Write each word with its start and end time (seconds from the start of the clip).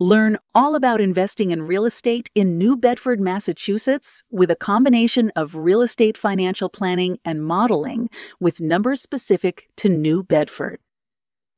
Learn 0.00 0.38
all 0.56 0.74
about 0.74 1.00
investing 1.00 1.52
in 1.52 1.68
real 1.68 1.84
estate 1.84 2.28
in 2.34 2.58
New 2.58 2.76
Bedford, 2.76 3.20
Massachusetts, 3.20 4.24
with 4.28 4.50
a 4.50 4.56
combination 4.56 5.30
of 5.36 5.54
real 5.54 5.82
estate 5.82 6.18
financial 6.18 6.68
planning 6.68 7.18
and 7.24 7.44
modeling 7.44 8.10
with 8.40 8.60
numbers 8.60 9.00
specific 9.00 9.68
to 9.76 9.88
New 9.88 10.24
Bedford. 10.24 10.80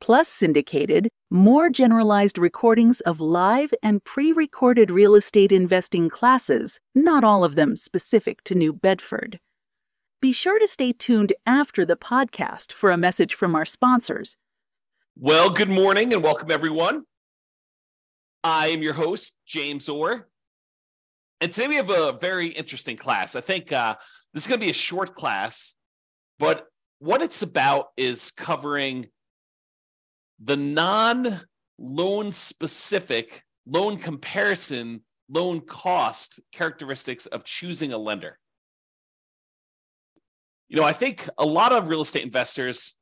Plus, 0.02 0.28
syndicated, 0.28 1.08
more 1.30 1.70
generalized 1.70 2.36
recordings 2.36 3.00
of 3.00 3.22
live 3.22 3.72
and 3.82 4.04
pre 4.04 4.32
recorded 4.32 4.91
real 4.91 5.14
estate 5.14 5.50
investing 5.50 6.10
classes, 6.10 6.78
not 6.94 7.24
all 7.24 7.42
of 7.42 7.55
them 7.55 7.74
specific 7.74 8.44
to 8.44 8.55
New 8.55 8.74
Bedford. 8.74 9.41
Be 10.20 10.32
sure 10.32 10.58
to 10.58 10.68
stay 10.68 10.92
tuned 10.92 11.32
after 11.46 11.86
the 11.86 11.96
podcast 11.96 12.70
for 12.70 12.91
a 12.91 12.98
message 12.98 13.34
from 13.34 13.55
our 13.55 13.64
sponsors. 13.64 14.36
Well, 15.18 15.48
good 15.48 15.70
morning 15.70 16.12
and 16.12 16.22
welcome 16.22 16.50
everyone. 16.50 17.06
I 18.42 18.68
am 18.68 18.82
your 18.82 18.95
host, 18.95 19.36
James 19.46 19.88
Orr. 19.88 20.28
And 21.40 21.52
today 21.52 21.68
we 21.68 21.77
have 21.77 21.90
a 21.90 22.16
very 22.18 22.46
interesting 22.46 22.96
class. 22.96 23.36
I 23.36 23.40
think 23.40 23.72
uh, 23.72 23.97
this 24.33 24.44
is 24.44 24.48
going 24.48 24.61
to 24.61 24.64
be 24.66 24.70
a 24.70 24.74
short 24.74 25.14
class, 25.14 25.74
but 26.38 26.66
what 26.98 27.22
it's 27.22 27.42
about 27.42 27.88
is 27.96 28.30
covering 28.30 29.08
the 30.38 30.56
non 30.56 31.41
loan 31.78 32.33
specific, 32.33 33.42
loan 33.66 33.98
comparison, 33.98 35.02
loan 35.28 35.61
cost 35.61 36.41
characteristics 36.52 37.27
of 37.27 37.44
choosing 37.44 37.92
a 37.92 37.98
lender. 37.98 38.39
You 40.68 40.77
know, 40.77 40.84
I 40.84 40.92
think 40.92 41.28
a 41.39 41.46
lot 41.46 41.72
of 41.72 41.89
real 41.89 42.00
estate 42.00 42.24
investors, 42.24 42.96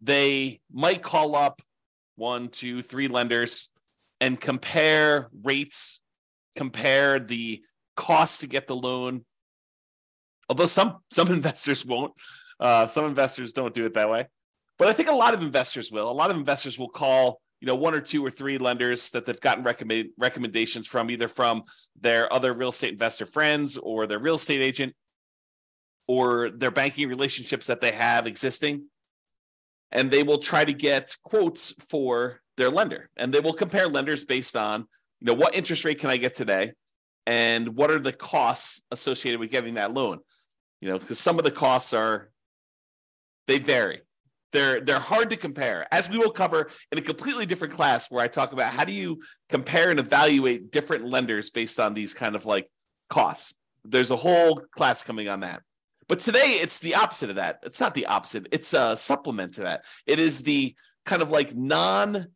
they 0.00 0.60
might 0.72 1.02
call 1.02 1.36
up 1.36 1.60
one, 2.16 2.48
two, 2.48 2.82
three 2.82 3.08
lenders 3.08 3.68
and 4.22 4.40
compare 4.40 5.28
rates, 5.42 6.00
compare 6.54 7.18
the 7.18 7.60
cost 7.96 8.40
to 8.40 8.46
get 8.46 8.68
the 8.68 8.76
loan. 8.76 9.24
Although 10.48 10.66
some 10.66 10.98
some 11.10 11.28
investors 11.38 11.84
won't, 11.84 12.12
uh, 12.60 12.86
some 12.86 13.04
investors 13.04 13.52
don't 13.52 13.74
do 13.74 13.84
it 13.84 13.94
that 13.94 14.08
way. 14.08 14.28
But 14.78 14.88
I 14.88 14.92
think 14.92 15.10
a 15.10 15.14
lot 15.14 15.34
of 15.34 15.42
investors 15.42 15.90
will. 15.90 16.08
A 16.08 16.12
lot 16.12 16.30
of 16.30 16.36
investors 16.36 16.78
will 16.78 16.88
call 16.88 17.40
you 17.60 17.66
know 17.66 17.74
one 17.74 17.94
or 17.94 18.00
two 18.00 18.24
or 18.24 18.30
three 18.30 18.58
lenders 18.58 19.10
that 19.10 19.26
they've 19.26 19.40
gotten 19.40 19.64
recommend, 19.64 20.10
recommendations 20.16 20.86
from 20.86 21.10
either 21.10 21.26
from 21.26 21.64
their 22.00 22.32
other 22.32 22.52
real 22.52 22.68
estate 22.68 22.92
investor 22.92 23.26
friends 23.26 23.76
or 23.76 24.06
their 24.06 24.20
real 24.20 24.36
estate 24.36 24.62
agent 24.62 24.94
or 26.06 26.50
their 26.50 26.70
banking 26.70 27.08
relationships 27.08 27.66
that 27.66 27.80
they 27.80 27.90
have 27.90 28.28
existing 28.28 28.84
and 29.92 30.10
they 30.10 30.22
will 30.22 30.38
try 30.38 30.64
to 30.64 30.72
get 30.72 31.14
quotes 31.22 31.72
for 31.88 32.40
their 32.56 32.70
lender. 32.70 33.10
And 33.16 33.32
they 33.32 33.40
will 33.40 33.52
compare 33.52 33.88
lenders 33.88 34.24
based 34.24 34.56
on 34.56 34.86
you 35.20 35.26
know 35.26 35.34
what 35.34 35.54
interest 35.54 35.84
rate 35.84 36.00
can 36.00 36.10
i 36.10 36.16
get 36.16 36.34
today? 36.34 36.72
And 37.26 37.76
what 37.76 37.92
are 37.92 38.00
the 38.00 38.12
costs 38.12 38.82
associated 38.90 39.38
with 39.38 39.52
getting 39.52 39.74
that 39.74 39.94
loan? 39.94 40.18
You 40.80 40.88
know 40.88 40.98
because 40.98 41.20
some 41.20 41.38
of 41.38 41.44
the 41.44 41.50
costs 41.50 41.92
are 41.92 42.30
they 43.46 43.58
vary. 43.58 44.00
They're 44.52 44.80
they're 44.80 44.98
hard 44.98 45.30
to 45.30 45.36
compare 45.36 45.86
as 45.92 46.10
we 46.10 46.18
will 46.18 46.30
cover 46.30 46.70
in 46.90 46.98
a 46.98 47.02
completely 47.02 47.46
different 47.46 47.74
class 47.74 48.10
where 48.10 48.22
i 48.22 48.28
talk 48.28 48.52
about 48.52 48.72
how 48.72 48.84
do 48.84 48.92
you 48.92 49.22
compare 49.48 49.90
and 49.90 49.98
evaluate 49.98 50.70
different 50.70 51.06
lenders 51.06 51.50
based 51.50 51.78
on 51.80 51.94
these 51.94 52.14
kind 52.14 52.34
of 52.34 52.44
like 52.44 52.68
costs. 53.08 53.54
There's 53.84 54.10
a 54.10 54.16
whole 54.16 54.56
class 54.74 55.02
coming 55.02 55.28
on 55.28 55.40
that 55.40 55.62
but 56.08 56.18
today 56.18 56.58
it's 56.60 56.80
the 56.80 56.94
opposite 56.94 57.30
of 57.30 57.36
that 57.36 57.58
it's 57.62 57.80
not 57.80 57.94
the 57.94 58.06
opposite 58.06 58.46
it's 58.52 58.74
a 58.74 58.96
supplement 58.96 59.54
to 59.54 59.62
that 59.62 59.84
it 60.06 60.18
is 60.18 60.42
the 60.42 60.74
kind 61.04 61.22
of 61.22 61.30
like 61.30 61.54
non 61.54 62.26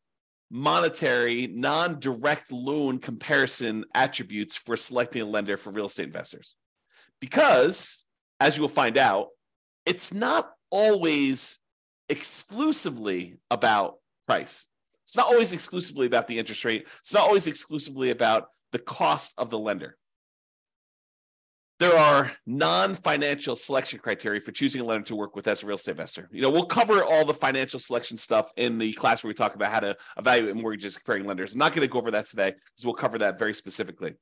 monetary, 0.51 1.49
non 1.49 1.99
direct 1.99 2.53
loan 2.53 2.99
comparison 2.99 3.85
attributes 3.95 4.57
for 4.57 4.77
selecting 4.77 5.23
a 5.23 5.27
lender 5.27 5.57
for 5.57 5.71
real 5.71 5.87
estate 5.87 6.07
investors. 6.07 6.57
Because, 7.21 8.05
as 8.41 8.57
you 8.57 8.63
will 8.63 8.69
find 8.69 8.99
out, 8.99 9.29
it's 9.85 10.13
not 10.13 10.53
always 10.71 11.59
exclusively 12.09 13.37
about 13.51 13.97
price. 14.27 14.69
It's 15.05 15.17
not 15.17 15.27
always 15.27 15.53
exclusively 15.53 16.07
about 16.07 16.27
the 16.29 16.39
interest 16.39 16.65
rate. 16.65 16.89
It's 17.01 17.15
not 17.15 17.25
always 17.25 17.47
exclusively 17.47 18.11
about 18.11 18.49
the 18.73 18.79
cost 18.79 19.35
of 19.39 19.51
the 19.51 19.59
lender 19.59 19.97
there 21.79 21.97
are 21.97 22.33
non-financial 22.47 23.55
selection 23.55 23.99
criteria 23.99 24.41
for 24.41 24.53
choosing 24.53 24.81
a 24.81 24.85
lender 24.85 25.05
to 25.05 25.17
work 25.17 25.37
with 25.37 25.47
as 25.47 25.63
a 25.63 25.67
real 25.67 25.75
estate 25.75 25.93
investor. 25.93 26.29
You 26.33 26.41
know, 26.41 26.51
we'll 26.51 26.65
cover 26.65 27.05
all 27.05 27.25
the 27.27 27.35
financial 27.35 27.79
selection 27.79 28.17
stuff 28.17 28.51
in 28.57 28.79
the 28.79 28.93
class 28.95 29.23
where 29.23 29.29
we 29.29 29.35
talk 29.35 29.55
about 29.55 29.71
how 29.71 29.81
to 29.81 29.97
evaluate 30.17 30.57
mortgages 30.57 30.97
comparing 30.97 31.27
lenders. 31.27 31.53
I'm 31.53 31.59
not 31.59 31.73
going 31.73 31.87
to 31.87 31.93
go 31.93 31.99
over 31.99 32.11
that 32.13 32.27
today 32.27 32.53
because 32.53 32.85
we'll 32.85 32.95
cover 32.95 33.19
that 33.19 33.39
very 33.39 33.53
specifically. 33.53 34.15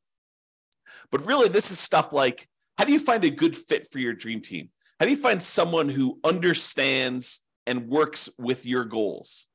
But 1.12 1.26
really, 1.26 1.48
this 1.48 1.70
is 1.70 1.78
stuff 1.78 2.12
like 2.12 2.48
how 2.76 2.84
do 2.84 2.92
you 2.92 2.98
find 2.98 3.24
a 3.24 3.30
good 3.30 3.56
fit 3.56 3.86
for 3.90 4.00
your 4.00 4.14
dream 4.14 4.40
team? 4.40 4.70
How 4.98 5.06
do 5.06 5.12
you 5.12 5.16
find 5.16 5.42
someone 5.42 5.88
who 5.88 6.18
understands 6.24 7.40
and 7.66 7.88
works 7.88 8.28
with 8.36 8.66
your 8.66 8.84
goals? 8.84 9.48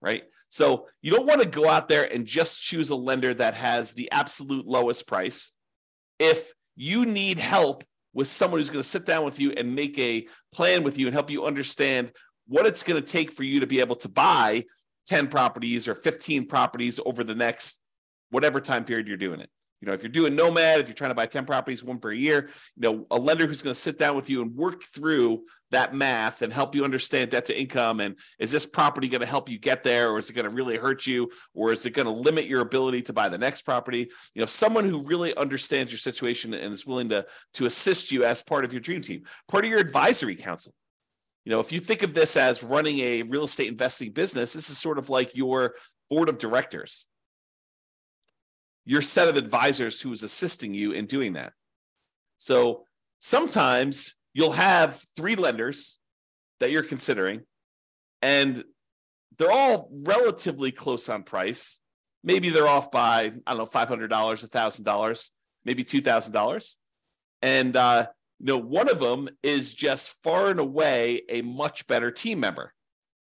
Right. 0.00 0.24
So 0.48 0.86
you 1.02 1.12
don't 1.12 1.26
want 1.26 1.42
to 1.42 1.48
go 1.48 1.68
out 1.68 1.88
there 1.88 2.10
and 2.10 2.26
just 2.26 2.62
choose 2.62 2.88
a 2.88 2.96
lender 2.96 3.34
that 3.34 3.54
has 3.54 3.92
the 3.92 4.10
absolute 4.10 4.66
lowest 4.66 5.06
price. 5.06 5.52
If 6.18 6.52
you 6.76 7.06
need 7.06 7.38
help 7.38 7.84
with 8.12 8.28
someone 8.28 8.60
who's 8.60 8.70
going 8.70 8.82
to 8.82 8.88
sit 8.88 9.06
down 9.06 9.24
with 9.24 9.38
you 9.38 9.52
and 9.52 9.74
make 9.74 9.98
a 9.98 10.26
plan 10.52 10.82
with 10.82 10.98
you 10.98 11.06
and 11.06 11.14
help 11.14 11.30
you 11.30 11.44
understand 11.44 12.10
what 12.48 12.66
it's 12.66 12.82
going 12.82 13.00
to 13.00 13.06
take 13.06 13.30
for 13.30 13.44
you 13.44 13.60
to 13.60 13.66
be 13.66 13.80
able 13.80 13.94
to 13.94 14.08
buy 14.08 14.64
10 15.06 15.28
properties 15.28 15.86
or 15.86 15.94
15 15.94 16.46
properties 16.46 16.98
over 17.04 17.22
the 17.22 17.34
next 17.34 17.80
whatever 18.30 18.60
time 18.60 18.84
period 18.84 19.06
you're 19.06 19.16
doing 19.16 19.40
it. 19.40 19.50
You 19.80 19.86
know, 19.86 19.94
if 19.94 20.02
you're 20.02 20.10
doing 20.10 20.36
Nomad, 20.36 20.80
if 20.80 20.88
you're 20.88 20.94
trying 20.94 21.10
to 21.10 21.14
buy 21.14 21.26
10 21.26 21.46
properties, 21.46 21.82
one 21.82 21.98
per 21.98 22.12
year, 22.12 22.50
you 22.76 22.82
know, 22.82 23.06
a 23.10 23.18
lender 23.18 23.46
who's 23.46 23.62
going 23.62 23.72
to 23.72 23.80
sit 23.80 23.96
down 23.96 24.14
with 24.14 24.28
you 24.28 24.42
and 24.42 24.54
work 24.54 24.84
through 24.84 25.44
that 25.70 25.94
math 25.94 26.42
and 26.42 26.52
help 26.52 26.74
you 26.74 26.84
understand 26.84 27.30
debt 27.30 27.46
to 27.46 27.58
income. 27.58 28.00
And 28.00 28.18
is 28.38 28.52
this 28.52 28.66
property 28.66 29.08
going 29.08 29.22
to 29.22 29.26
help 29.26 29.48
you 29.48 29.58
get 29.58 29.82
there? 29.82 30.10
Or 30.10 30.18
is 30.18 30.28
it 30.28 30.34
going 30.34 30.48
to 30.48 30.54
really 30.54 30.76
hurt 30.76 31.06
you? 31.06 31.30
Or 31.54 31.72
is 31.72 31.86
it 31.86 31.92
going 31.92 32.06
to 32.06 32.12
limit 32.12 32.44
your 32.44 32.60
ability 32.60 33.02
to 33.02 33.14
buy 33.14 33.30
the 33.30 33.38
next 33.38 33.62
property? 33.62 34.10
You 34.34 34.40
know, 34.40 34.46
someone 34.46 34.84
who 34.84 35.06
really 35.06 35.34
understands 35.34 35.90
your 35.90 35.98
situation 35.98 36.52
and 36.52 36.74
is 36.74 36.86
willing 36.86 37.08
to, 37.10 37.24
to 37.54 37.64
assist 37.64 38.12
you 38.12 38.24
as 38.24 38.42
part 38.42 38.66
of 38.66 38.74
your 38.74 38.80
dream 38.80 39.00
team, 39.00 39.22
part 39.48 39.64
of 39.64 39.70
your 39.70 39.80
advisory 39.80 40.36
council. 40.36 40.74
You 41.46 41.52
know, 41.52 41.60
if 41.60 41.72
you 41.72 41.80
think 41.80 42.02
of 42.02 42.12
this 42.12 42.36
as 42.36 42.62
running 42.62 42.98
a 42.98 43.22
real 43.22 43.44
estate 43.44 43.68
investing 43.68 44.12
business, 44.12 44.52
this 44.52 44.68
is 44.68 44.76
sort 44.76 44.98
of 44.98 45.08
like 45.08 45.34
your 45.34 45.74
board 46.10 46.28
of 46.28 46.36
directors 46.36 47.06
your 48.90 49.00
set 49.00 49.28
of 49.28 49.36
advisors 49.36 50.00
who 50.00 50.10
is 50.10 50.24
assisting 50.24 50.74
you 50.74 50.90
in 50.90 51.06
doing 51.06 51.34
that. 51.34 51.52
So 52.38 52.86
sometimes 53.20 54.16
you'll 54.34 54.50
have 54.50 55.00
three 55.14 55.36
lenders 55.36 56.00
that 56.58 56.72
you're 56.72 56.82
considering, 56.82 57.42
and 58.20 58.64
they're 59.38 59.52
all 59.52 59.92
relatively 60.04 60.72
close 60.72 61.08
on 61.08 61.22
price. 61.22 61.78
Maybe 62.24 62.50
they're 62.50 62.66
off 62.66 62.90
by, 62.90 63.32
I 63.46 63.54
don't 63.54 63.58
know, 63.58 63.64
$500, 63.64 64.08
$1,000, 64.08 65.30
maybe 65.64 65.84
$2,000. 65.84 66.74
And, 67.42 67.76
uh, 67.76 68.06
you 68.40 68.46
know, 68.46 68.58
one 68.58 68.90
of 68.90 68.98
them 68.98 69.28
is 69.44 69.72
just 69.72 70.20
far 70.24 70.48
and 70.48 70.58
away 70.58 71.22
a 71.28 71.42
much 71.42 71.86
better 71.86 72.10
team 72.10 72.40
member. 72.40 72.74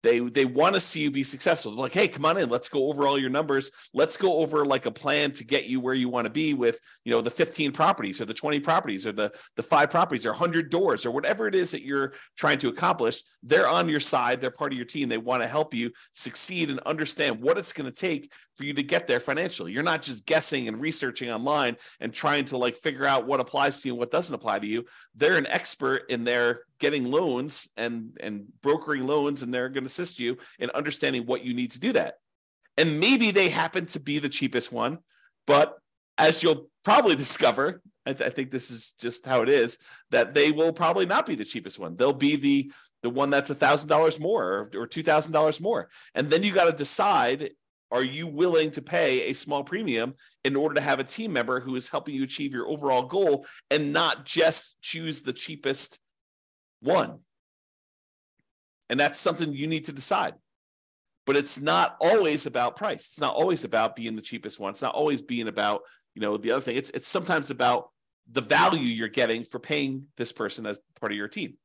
They 0.03 0.19
they 0.19 0.45
want 0.45 0.75
to 0.75 0.81
see 0.81 1.01
you 1.01 1.11
be 1.11 1.23
successful. 1.23 1.71
They're 1.71 1.81
like, 1.81 1.93
hey, 1.93 2.07
come 2.07 2.25
on 2.25 2.37
in. 2.37 2.49
Let's 2.49 2.69
go 2.69 2.89
over 2.89 3.05
all 3.05 3.19
your 3.19 3.29
numbers. 3.29 3.71
Let's 3.93 4.17
go 4.17 4.37
over 4.37 4.65
like 4.65 4.85
a 4.85 4.91
plan 4.91 5.31
to 5.33 5.45
get 5.45 5.65
you 5.65 5.79
where 5.79 5.93
you 5.93 6.09
want 6.09 6.25
to 6.25 6.31
be 6.31 6.53
with, 6.53 6.79
you 7.03 7.11
know, 7.11 7.21
the 7.21 7.29
15 7.29 7.71
properties 7.71 8.19
or 8.19 8.25
the 8.25 8.33
20 8.33 8.59
properties 8.59 9.05
or 9.05 9.11
the 9.11 9.31
the 9.55 9.63
five 9.63 9.89
properties 9.89 10.25
or 10.25 10.31
100 10.31 10.69
doors 10.69 11.05
or 11.05 11.11
whatever 11.11 11.47
it 11.47 11.55
is 11.55 11.71
that 11.71 11.83
you're 11.83 12.13
trying 12.35 12.57
to 12.59 12.69
accomplish. 12.69 13.21
They're 13.43 13.69
on 13.69 13.89
your 13.89 13.99
side. 13.99 14.41
They're 14.41 14.51
part 14.51 14.71
of 14.71 14.77
your 14.77 14.85
team. 14.85 15.07
They 15.07 15.17
want 15.17 15.43
to 15.43 15.47
help 15.47 15.73
you 15.73 15.91
succeed 16.13 16.69
and 16.69 16.79
understand 16.81 17.41
what 17.41 17.57
it's 17.57 17.73
going 17.73 17.91
to 17.91 17.95
take 17.95 18.31
for 18.55 18.65
you 18.65 18.73
to 18.73 18.83
get 18.83 19.07
there 19.07 19.19
financially. 19.19 19.71
You're 19.71 19.83
not 19.83 20.01
just 20.01 20.25
guessing 20.25 20.67
and 20.67 20.79
researching 20.81 21.31
online 21.31 21.77
and 21.99 22.13
trying 22.13 22.45
to 22.45 22.57
like 22.57 22.75
figure 22.75 23.05
out 23.05 23.25
what 23.25 23.39
applies 23.39 23.81
to 23.81 23.87
you 23.87 23.93
and 23.93 23.99
what 23.99 24.11
doesn't 24.11 24.33
apply 24.33 24.59
to 24.59 24.67
you. 24.67 24.85
They're 25.15 25.37
an 25.37 25.47
expert 25.47 26.03
in 26.09 26.23
their 26.23 26.61
getting 26.81 27.09
loans 27.09 27.69
and 27.77 28.17
and 28.19 28.47
brokering 28.61 29.07
loans 29.07 29.41
and 29.41 29.53
they're 29.53 29.69
going 29.69 29.85
to 29.85 29.87
assist 29.87 30.19
you 30.19 30.37
in 30.59 30.69
understanding 30.71 31.25
what 31.25 31.45
you 31.45 31.53
need 31.53 31.71
to 31.71 31.79
do 31.79 31.93
that 31.93 32.15
and 32.75 32.99
maybe 32.99 33.31
they 33.31 33.47
happen 33.47 33.85
to 33.85 33.99
be 33.99 34.19
the 34.19 34.27
cheapest 34.27 34.71
one 34.71 34.97
but 35.47 35.77
as 36.17 36.43
you'll 36.43 36.69
probably 36.83 37.15
discover, 37.25 37.81
I, 38.05 38.13
th- 38.13 38.29
I, 38.29 38.33
think 38.33 38.51
this 38.51 38.71
is 38.71 38.93
just 38.99 39.25
how 39.25 39.41
it 39.41 39.49
is, 39.49 39.77
that 40.11 40.33
they 40.33 40.51
will 40.51 40.73
probably 40.73 41.05
not 41.05 41.25
be 41.25 41.35
the 41.35 41.45
cheapest 41.45 41.79
one. 41.79 41.95
They'll 41.95 42.13
be 42.13 42.35
the 42.35 42.71
the 43.03 43.09
one 43.09 43.31
that's 43.31 43.49
a 43.49 43.55
thousand 43.55 43.89
dollars 43.89 44.19
more 44.19 44.69
or, 44.75 44.85
two 44.85 45.01
thousand 45.03 45.33
dollars 45.33 45.59
more. 45.59 45.89
And 46.13 46.29
then 46.29 46.43
you 46.43 46.53
got 46.53 46.65
to 46.65 46.71
decide 46.71 47.51
are 47.89 48.03
you 48.03 48.25
willing 48.25 48.71
to 48.71 48.81
pay 48.81 49.23
a 49.23 49.33
small 49.33 49.65
premium 49.65 50.13
in 50.45 50.55
order 50.55 50.75
to 50.75 50.81
have 50.81 50.99
a 50.99 51.03
team 51.03 51.33
member 51.33 51.59
who 51.59 51.75
is 51.75 51.89
helping 51.89 52.15
you 52.15 52.23
achieve 52.23 52.53
your 52.53 52.69
overall 52.69 53.03
goal 53.03 53.45
and 53.69 53.91
not 53.91 54.23
just 54.23 54.77
choose 54.81 55.23
the 55.23 55.33
cheapest 55.33 55.99
one? 56.81 57.19
And 58.89 58.99
that's 58.99 59.19
something 59.19 59.53
you 59.53 59.67
need 59.67 59.85
to 59.85 59.93
decide. 59.93 60.33
But 61.25 61.37
it's 61.37 61.61
not 61.61 61.95
always 62.01 62.45
about 62.45 62.75
price. 62.75 63.01
It's 63.01 63.21
not 63.21 63.35
always 63.35 63.63
about 63.63 63.95
being 63.95 64.15
the 64.15 64.21
cheapest 64.21 64.59
one. 64.59 64.71
It's 64.71 64.81
not 64.81 64.95
always 64.95 65.21
being 65.21 65.47
about, 65.47 65.81
you 66.15 66.21
know, 66.21 66.35
the 66.35 66.51
other 66.51 66.61
thing. 66.61 66.77
It's 66.77 66.89
it's 66.89 67.07
sometimes 67.07 67.51
about 67.51 67.89
the 68.29 68.41
value 68.41 68.81
you're 68.81 69.07
getting 69.07 69.43
for 69.43 69.59
paying 69.59 70.07
this 70.17 70.31
person 70.31 70.65
as 70.65 70.79
part 70.99 71.11
of 71.11 71.17
your 71.17 71.27
team. 71.27 71.57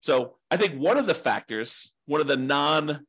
So 0.00 0.36
I 0.50 0.56
think 0.56 0.80
one 0.80 0.98
of 0.98 1.06
the 1.06 1.14
factors, 1.14 1.94
one 2.06 2.20
of 2.20 2.26
the 2.26 2.36
non 2.36 3.06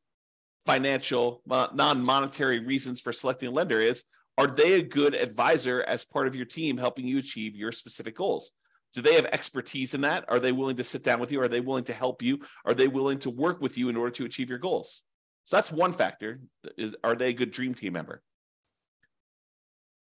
financial, 0.64 1.42
non 1.46 2.02
monetary 2.02 2.60
reasons 2.60 3.00
for 3.00 3.12
selecting 3.12 3.48
a 3.48 3.52
lender 3.52 3.80
is 3.80 4.04
are 4.36 4.46
they 4.46 4.74
a 4.74 4.82
good 4.82 5.14
advisor 5.14 5.82
as 5.82 6.04
part 6.04 6.26
of 6.26 6.34
your 6.34 6.46
team 6.46 6.76
helping 6.76 7.06
you 7.06 7.18
achieve 7.18 7.54
your 7.54 7.72
specific 7.72 8.16
goals? 8.16 8.52
Do 8.94 9.02
they 9.02 9.14
have 9.14 9.26
expertise 9.26 9.92
in 9.92 10.02
that? 10.02 10.24
Are 10.28 10.38
they 10.38 10.52
willing 10.52 10.76
to 10.76 10.84
sit 10.84 11.02
down 11.02 11.18
with 11.18 11.32
you? 11.32 11.40
Are 11.40 11.48
they 11.48 11.60
willing 11.60 11.84
to 11.84 11.92
help 11.92 12.22
you? 12.22 12.38
Are 12.64 12.74
they 12.74 12.86
willing 12.86 13.18
to 13.20 13.30
work 13.30 13.60
with 13.60 13.76
you 13.76 13.88
in 13.88 13.96
order 13.96 14.12
to 14.12 14.24
achieve 14.24 14.48
your 14.48 14.60
goals? 14.60 15.02
So 15.44 15.56
that's 15.56 15.72
one 15.72 15.92
factor. 15.92 16.40
Is 16.78 16.94
are 17.02 17.16
they 17.16 17.30
a 17.30 17.32
good 17.32 17.50
dream 17.50 17.74
team 17.74 17.92
member? 17.92 18.22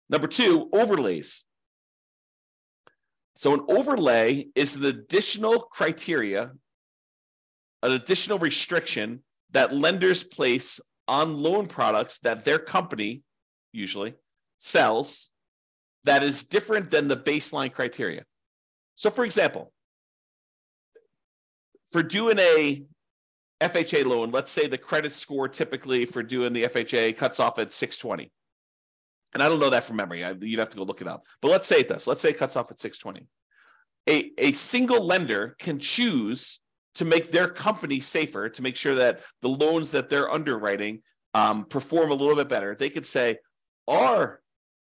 Number 0.09 0.27
two, 0.27 0.69
overlays. 0.73 1.45
So 3.37 3.55
an 3.55 3.65
overlay 3.69 4.49
is 4.57 4.77
an 4.77 4.85
additional 4.85 5.61
criteria, 5.61 6.51
an 7.83 7.93
additional 7.93 8.39
restriction 8.39 9.23
that 9.53 9.73
lenders 9.73 10.25
place 10.25 10.81
on 11.07 11.39
loan 11.39 11.69
products 11.69 12.19
that 12.19 12.45
their 12.45 12.59
company 12.59 13.23
usually 13.73 14.15
sells 14.59 15.31
that 16.05 16.23
is 16.23 16.45
different 16.45 16.91
than 16.91 17.09
the 17.09 17.17
baseline 17.17 17.73
criteria. 17.73 18.25
So, 19.01 19.09
for 19.09 19.25
example, 19.25 19.73
for 21.91 22.03
doing 22.03 22.39
a 22.39 22.85
FHA 23.63 24.05
loan, 24.05 24.31
let's 24.31 24.51
say 24.51 24.67
the 24.67 24.77
credit 24.77 25.13
score 25.13 25.49
typically 25.49 26.05
for 26.05 26.23
doing 26.23 26.53
the 26.53 26.65
FHA 26.65 27.17
cuts 27.17 27.41
off 27.41 27.59
at 27.59 27.73
620. 27.73 28.31
And 29.33 29.43
I 29.43 29.49
don't 29.49 29.59
know 29.59 29.71
that 29.71 29.85
from 29.85 29.97
memory. 29.97 30.23
I, 30.23 30.33
you'd 30.33 30.59
have 30.59 30.69
to 30.69 30.77
go 30.77 30.83
look 30.83 31.01
it 31.01 31.09
up. 31.09 31.25
But 31.41 31.51
let's 31.51 31.67
say 31.67 31.81
it 31.81 31.89
does. 31.89 32.07
Let's 32.07 32.21
say 32.21 32.29
it 32.29 32.37
cuts 32.37 32.57
off 32.57 32.71
at 32.71 32.79
620. 32.79 33.27
A, 34.11 34.33
a 34.37 34.53
single 34.53 35.03
lender 35.03 35.57
can 35.59 35.79
choose 35.79 36.61
to 36.97 37.07
make 37.07 37.31
their 37.31 37.49
company 37.49 38.01
safer, 38.01 38.51
to 38.51 38.63
make 38.63 38.77
sure 38.77 38.97
that 38.97 39.21
the 39.41 39.49
loans 39.49 39.93
that 39.93 40.11
they're 40.11 40.31
underwriting 40.31 41.01
um, 41.33 41.65
perform 41.65 42.11
a 42.11 42.15
little 42.15 42.37
bit 42.37 42.51
better, 42.51 42.75
they 42.75 42.91
could 42.91 43.07
say 43.07 43.39
our 43.89 44.43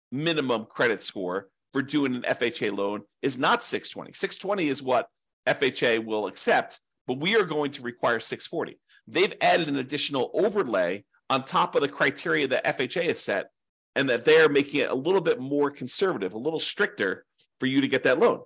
minimum 0.09 0.67
credit 0.69 1.01
score 1.01 1.49
for 1.75 1.81
doing 1.81 2.15
an 2.15 2.21
FHA 2.21 2.73
loan 2.73 3.01
is 3.21 3.37
not 3.37 3.61
620. 3.61 4.13
620 4.13 4.69
is 4.69 4.81
what 4.81 5.09
FHA 5.45 6.05
will 6.05 6.25
accept, 6.25 6.79
but 7.05 7.19
we 7.19 7.35
are 7.35 7.43
going 7.43 7.69
to 7.71 7.81
require 7.81 8.21
640. 8.21 8.79
They've 9.09 9.33
added 9.41 9.67
an 9.67 9.75
additional 9.75 10.31
overlay 10.33 11.03
on 11.29 11.43
top 11.43 11.75
of 11.75 11.81
the 11.81 11.89
criteria 11.89 12.47
that 12.47 12.63
FHA 12.63 13.03
has 13.03 13.19
set, 13.19 13.47
and 13.93 14.07
that 14.07 14.23
they're 14.23 14.47
making 14.47 14.79
it 14.79 14.89
a 14.89 14.95
little 14.95 15.19
bit 15.19 15.37
more 15.37 15.69
conservative, 15.69 16.33
a 16.33 16.37
little 16.37 16.61
stricter 16.61 17.25
for 17.59 17.65
you 17.65 17.81
to 17.81 17.89
get 17.89 18.03
that 18.03 18.19
loan. 18.19 18.39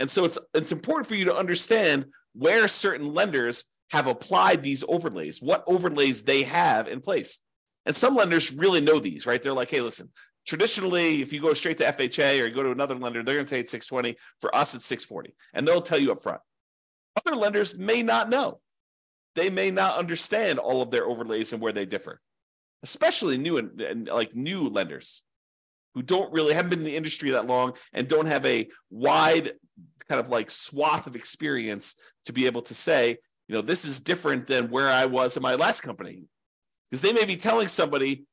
And 0.00 0.08
so 0.08 0.24
it's 0.24 0.38
it's 0.54 0.72
important 0.72 1.08
for 1.08 1.14
you 1.14 1.26
to 1.26 1.36
understand 1.36 2.06
where 2.32 2.68
certain 2.68 3.12
lenders 3.12 3.66
have 3.90 4.06
applied 4.06 4.62
these 4.62 4.82
overlays, 4.88 5.42
what 5.42 5.62
overlays 5.66 6.24
they 6.24 6.44
have 6.44 6.88
in 6.88 7.02
place. 7.02 7.38
And 7.86 7.94
some 7.94 8.16
lenders 8.16 8.52
really 8.52 8.80
know 8.80 8.98
these, 8.98 9.26
right? 9.26 9.40
They're 9.40 9.52
like, 9.52 9.70
hey, 9.70 9.80
listen, 9.80 10.10
traditionally, 10.46 11.22
if 11.22 11.32
you 11.32 11.40
go 11.40 11.54
straight 11.54 11.78
to 11.78 11.84
FHA 11.84 12.42
or 12.42 12.48
you 12.48 12.54
go 12.54 12.64
to 12.64 12.72
another 12.72 12.96
lender, 12.96 13.22
they're 13.22 13.36
going 13.36 13.46
to 13.46 13.50
say 13.50 13.60
it's 13.60 13.70
620. 13.70 14.18
For 14.40 14.54
us, 14.54 14.74
it's 14.74 14.84
640. 14.86 15.34
And 15.54 15.66
they'll 15.66 15.80
tell 15.80 15.98
you 15.98 16.12
up 16.12 16.22
front. 16.22 16.40
Other 17.16 17.36
lenders 17.36 17.78
may 17.78 18.02
not 18.02 18.28
know. 18.28 18.60
They 19.36 19.50
may 19.50 19.70
not 19.70 19.98
understand 19.98 20.58
all 20.58 20.82
of 20.82 20.90
their 20.90 21.06
overlays 21.06 21.52
and 21.52 21.62
where 21.62 21.72
they 21.72 21.86
differ, 21.86 22.20
especially 22.82 23.38
new 23.38 23.58
and, 23.58 23.80
and 23.80 24.08
like 24.08 24.34
new 24.34 24.68
lenders 24.68 25.22
who 25.94 26.02
don't 26.02 26.32
really 26.32 26.54
haven't 26.54 26.70
been 26.70 26.80
in 26.80 26.84
the 26.84 26.96
industry 26.96 27.30
that 27.30 27.46
long 27.46 27.74
and 27.92 28.08
don't 28.08 28.26
have 28.26 28.44
a 28.44 28.68
wide 28.90 29.52
kind 30.08 30.20
of 30.20 30.28
like 30.28 30.50
swath 30.50 31.06
of 31.06 31.16
experience 31.16 31.96
to 32.24 32.32
be 32.32 32.46
able 32.46 32.62
to 32.62 32.74
say, 32.74 33.18
you 33.48 33.54
know, 33.54 33.62
this 33.62 33.84
is 33.84 34.00
different 34.00 34.46
than 34.46 34.70
where 34.70 34.90
I 34.90 35.06
was 35.06 35.36
in 35.36 35.42
my 35.42 35.54
last 35.54 35.82
company. 35.82 36.24
Because 36.90 37.02
they 37.02 37.12
may 37.12 37.24
be 37.24 37.36
telling 37.36 37.68
somebody, 37.68 38.26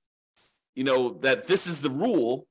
you 0.75 0.83
know, 0.83 1.17
that 1.19 1.47
this 1.47 1.67
is 1.67 1.81
the 1.81 1.89
rule, 1.89 2.47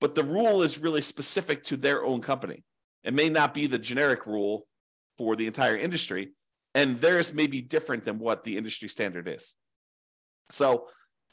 but 0.00 0.14
the 0.14 0.24
rule 0.24 0.62
is 0.62 0.78
really 0.78 1.00
specific 1.00 1.62
to 1.64 1.76
their 1.76 2.04
own 2.04 2.20
company. 2.20 2.64
It 3.04 3.14
may 3.14 3.28
not 3.28 3.54
be 3.54 3.66
the 3.66 3.78
generic 3.78 4.26
rule 4.26 4.66
for 5.16 5.36
the 5.36 5.46
entire 5.46 5.76
industry. 5.76 6.32
And 6.74 6.98
theirs 6.98 7.32
may 7.32 7.46
be 7.46 7.60
different 7.60 8.04
than 8.04 8.18
what 8.18 8.44
the 8.44 8.56
industry 8.56 8.88
standard 8.88 9.26
is. 9.26 9.54
So, 10.50 10.88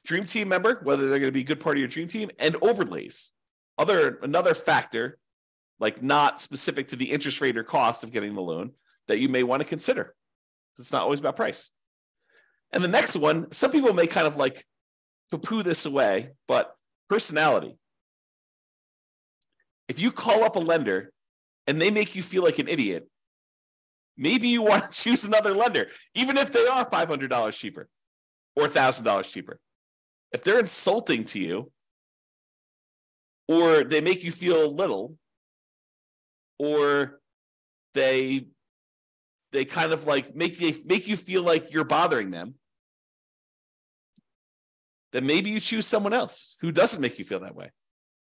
dream 0.05 0.25
team 0.25 0.49
member, 0.49 0.79
whether 0.83 1.09
they're 1.09 1.19
going 1.19 1.27
to 1.27 1.33
be 1.33 1.41
a 1.41 1.43
good 1.43 1.59
part 1.59 1.75
of 1.75 1.79
your 1.79 1.87
dream 1.87 2.07
team, 2.07 2.31
and 2.39 2.55
overlays. 2.61 3.31
Other 3.77 4.17
another 4.21 4.53
factor 4.53 5.19
like 5.79 6.01
not 6.01 6.39
specific 6.39 6.87
to 6.89 6.95
the 6.95 7.11
interest 7.11 7.41
rate 7.41 7.57
or 7.57 7.63
cost 7.63 8.03
of 8.03 8.11
getting 8.11 8.33
the 8.33 8.41
loan 8.41 8.71
that 9.07 9.19
you 9.19 9.27
may 9.27 9.43
want 9.43 9.61
to 9.61 9.67
consider. 9.67 10.15
It's 10.77 10.93
not 10.93 11.03
always 11.03 11.19
about 11.19 11.35
price. 11.35 11.71
And 12.71 12.83
the 12.83 12.89
next 12.89 13.15
one, 13.15 13.51
some 13.51 13.71
people 13.71 13.93
may 13.93 14.07
kind 14.07 14.27
of 14.27 14.35
like 14.35 14.65
poo 15.31 15.37
poo 15.37 15.63
this 15.63 15.85
away, 15.85 16.31
but 16.47 16.75
personality. 17.09 17.77
If 19.87 20.01
you 20.01 20.11
call 20.11 20.43
up 20.43 20.55
a 20.55 20.59
lender 20.59 21.11
and 21.67 21.81
they 21.81 21.91
make 21.91 22.15
you 22.15 22.23
feel 22.23 22.43
like 22.43 22.59
an 22.59 22.67
idiot, 22.67 23.07
maybe 24.17 24.47
you 24.47 24.61
want 24.61 24.91
to 24.91 24.91
choose 25.03 25.25
another 25.25 25.53
lender, 25.53 25.87
even 26.13 26.37
if 26.37 26.51
they 26.51 26.65
are 26.67 26.89
$500 26.89 27.53
cheaper 27.53 27.87
or 28.55 28.67
$1,000 28.67 29.31
cheaper. 29.31 29.59
If 30.31 30.43
they're 30.43 30.59
insulting 30.59 31.23
to 31.25 31.39
you 31.39 31.71
or 33.47 33.83
they 33.83 34.01
make 34.01 34.23
you 34.23 34.31
feel 34.31 34.73
little, 34.73 35.17
or 36.57 37.19
they 37.93 38.47
they 39.55 39.65
kind 39.65 39.91
of 39.91 40.05
like 40.05 40.35
make 40.35 40.59
you 40.59 40.73
make 40.85 41.07
you 41.07 41.15
feel 41.15 41.43
like 41.43 41.73
you're 41.73 41.83
bothering 41.83 42.31
them. 42.31 42.55
Then 45.13 45.25
maybe 45.25 45.49
you 45.49 45.59
choose 45.59 45.87
someone 45.87 46.13
else 46.13 46.55
who 46.61 46.71
doesn't 46.71 47.01
make 47.01 47.17
you 47.17 47.25
feel 47.25 47.39
that 47.39 47.55
way. 47.55 47.71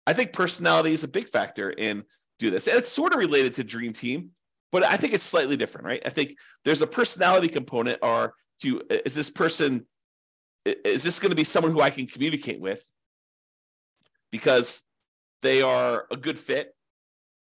I 0.07 0.13
think 0.13 0.33
personality 0.33 0.93
is 0.93 1.03
a 1.03 1.09
big 1.09 1.29
factor 1.29 1.71
in 1.71 2.05
do 2.39 2.51
this. 2.51 2.67
And 2.67 2.77
it's 2.77 2.91
sort 2.91 3.13
of 3.13 3.19
related 3.19 3.55
to 3.55 3.65
dream 3.65 3.93
team 3.93 4.31
but 4.75 4.83
i 4.83 4.97
think 4.97 5.15
it's 5.15 5.23
slightly 5.23 5.57
different 5.57 5.87
right? 5.87 6.03
I 6.05 6.11
think 6.11 6.37
there's 6.65 6.83
a 6.83 6.87
personality 6.89 7.47
component 7.47 8.01
or 8.03 8.35
to 8.63 8.83
is 8.91 9.15
this 9.15 9.31
person 9.31 9.87
is 10.65 11.05
this 11.05 11.21
going 11.21 11.31
to 11.31 11.37
be 11.37 11.45
someone 11.45 11.73
who 11.73 11.81
i 11.81 11.91
can 11.91 12.07
communicate 12.07 12.61
with? 12.61 12.85
Because 14.33 14.83
they 15.43 15.63
are 15.63 16.07
a 16.11 16.17
good 16.17 16.39
fit. 16.39 16.75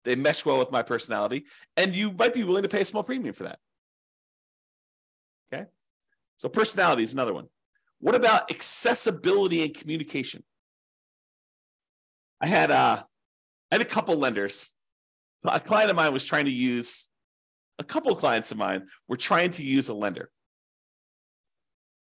They 0.05 0.14
mesh 0.14 0.45
well 0.45 0.59
with 0.59 0.71
my 0.71 0.83
personality, 0.83 1.47
and 1.76 1.97
you 1.97 2.12
might 2.12 2.35
be 2.35 2.45
willing 2.45 2.62
to 2.62 2.69
pay 2.69 2.83
a 2.83 2.85
small 2.85 3.03
premium 3.03 3.35
for 3.35 3.45
that. 3.45 3.59
Okay. 5.53 5.67
So 6.37 6.49
personality 6.49 7.03
is 7.03 7.13
another 7.13 7.35
one. 7.35 7.47
What 8.01 8.15
about 8.15 8.51
accessibility 8.51 9.63
and 9.63 9.75
communication? 9.75 10.43
I 12.41 12.49
had 12.49 12.71
uh, 12.71 13.03
I 13.71 13.75
had 13.75 13.81
a 13.81 13.87
couple 13.87 14.17
lenders. 14.17 14.75
A 15.45 15.61
client 15.61 15.91
of 15.91 15.97
mine 15.97 16.13
was 16.13 16.25
trying 16.25 16.47
to 16.47 16.51
use 16.51 17.11
a 17.79 17.85
couple 17.85 18.15
clients 18.15 18.51
of 18.51 18.59
mine 18.59 18.87
were 19.09 19.17
trying 19.17 19.51
to 19.53 19.65
use 19.65 19.89
a 19.89 19.95
lender. 19.95 20.31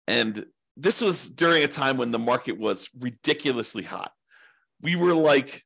And 0.07 0.45
this 0.77 1.01
was 1.01 1.29
during 1.29 1.63
a 1.63 1.67
time 1.67 1.97
when 1.97 2.11
the 2.11 2.19
market 2.19 2.57
was 2.57 2.89
ridiculously 2.99 3.83
hot. 3.83 4.11
We 4.81 4.95
were 4.95 5.13
like 5.13 5.63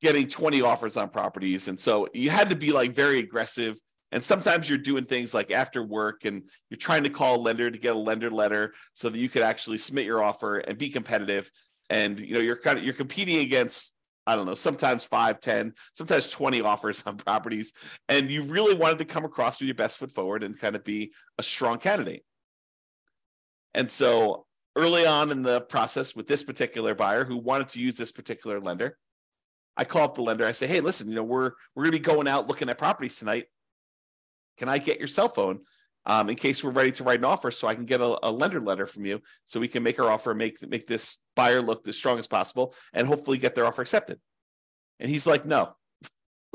getting 0.00 0.28
20 0.28 0.62
offers 0.62 0.96
on 0.96 1.10
properties. 1.10 1.68
And 1.68 1.78
so 1.78 2.08
you 2.12 2.30
had 2.30 2.50
to 2.50 2.56
be 2.56 2.72
like 2.72 2.94
very 2.94 3.18
aggressive. 3.18 3.76
And 4.12 4.22
sometimes 4.22 4.68
you're 4.68 4.78
doing 4.78 5.04
things 5.04 5.34
like 5.34 5.50
after 5.50 5.82
work 5.82 6.24
and 6.24 6.42
you're 6.70 6.78
trying 6.78 7.04
to 7.04 7.10
call 7.10 7.36
a 7.36 7.40
lender 7.40 7.70
to 7.70 7.78
get 7.78 7.96
a 7.96 7.98
lender 7.98 8.30
letter 8.30 8.74
so 8.92 9.08
that 9.08 9.18
you 9.18 9.28
could 9.28 9.42
actually 9.42 9.78
submit 9.78 10.04
your 10.04 10.22
offer 10.22 10.58
and 10.58 10.78
be 10.78 10.90
competitive. 10.90 11.50
And 11.90 12.20
you 12.20 12.34
know, 12.34 12.40
you're 12.40 12.56
kind 12.56 12.78
of 12.78 12.84
you're 12.84 12.94
competing 12.94 13.38
against 13.38 13.94
I 14.24 14.36
don't 14.36 14.46
know, 14.46 14.54
sometimes 14.54 15.04
five, 15.04 15.40
10, 15.40 15.74
sometimes 15.94 16.30
20 16.30 16.60
offers 16.60 17.02
on 17.04 17.16
properties. 17.16 17.72
And 18.08 18.30
you 18.30 18.44
really 18.44 18.74
wanted 18.74 18.98
to 18.98 19.04
come 19.04 19.24
across 19.24 19.60
with 19.60 19.66
your 19.66 19.74
best 19.74 19.98
foot 19.98 20.12
forward 20.12 20.44
and 20.44 20.56
kind 20.56 20.76
of 20.76 20.84
be 20.84 21.12
a 21.38 21.42
strong 21.42 21.78
candidate. 21.78 22.24
And 23.74 23.90
so 23.90 24.46
early 24.76 25.06
on 25.06 25.30
in 25.30 25.42
the 25.42 25.60
process 25.62 26.14
with 26.14 26.26
this 26.26 26.42
particular 26.42 26.94
buyer 26.94 27.24
who 27.24 27.36
wanted 27.36 27.68
to 27.68 27.80
use 27.80 27.96
this 27.96 28.12
particular 28.12 28.60
lender. 28.60 28.96
I 29.76 29.84
call 29.84 30.02
up 30.02 30.14
the 30.14 30.22
lender. 30.22 30.44
I 30.44 30.52
say, 30.52 30.66
"Hey, 30.66 30.80
listen, 30.80 31.08
you 31.08 31.14
know, 31.14 31.22
we're 31.22 31.52
we're 31.74 31.84
going 31.84 31.92
to 31.92 31.98
be 31.98 32.04
going 32.04 32.28
out 32.28 32.46
looking 32.46 32.68
at 32.68 32.76
properties 32.76 33.18
tonight. 33.18 33.46
Can 34.62 34.68
I 34.68 34.78
get 34.78 35.00
your 35.00 35.08
cell 35.08 35.26
phone 35.26 35.58
um, 36.06 36.30
in 36.30 36.36
case 36.36 36.62
we're 36.62 36.70
ready 36.70 36.92
to 36.92 37.02
write 37.02 37.18
an 37.18 37.24
offer, 37.24 37.50
so 37.50 37.66
I 37.66 37.74
can 37.74 37.84
get 37.84 38.00
a, 38.00 38.16
a 38.22 38.30
lender 38.30 38.60
letter 38.60 38.86
from 38.86 39.04
you, 39.04 39.20
so 39.44 39.58
we 39.58 39.66
can 39.66 39.82
make 39.82 39.98
our 39.98 40.08
offer, 40.08 40.36
make 40.36 40.64
make 40.68 40.86
this 40.86 41.18
buyer 41.34 41.60
look 41.60 41.88
as 41.88 41.96
strong 41.96 42.16
as 42.16 42.28
possible, 42.28 42.72
and 42.92 43.08
hopefully 43.08 43.38
get 43.38 43.56
their 43.56 43.66
offer 43.66 43.82
accepted." 43.82 44.20
And 45.00 45.10
he's 45.10 45.26
like, 45.26 45.44
"No, 45.44 45.74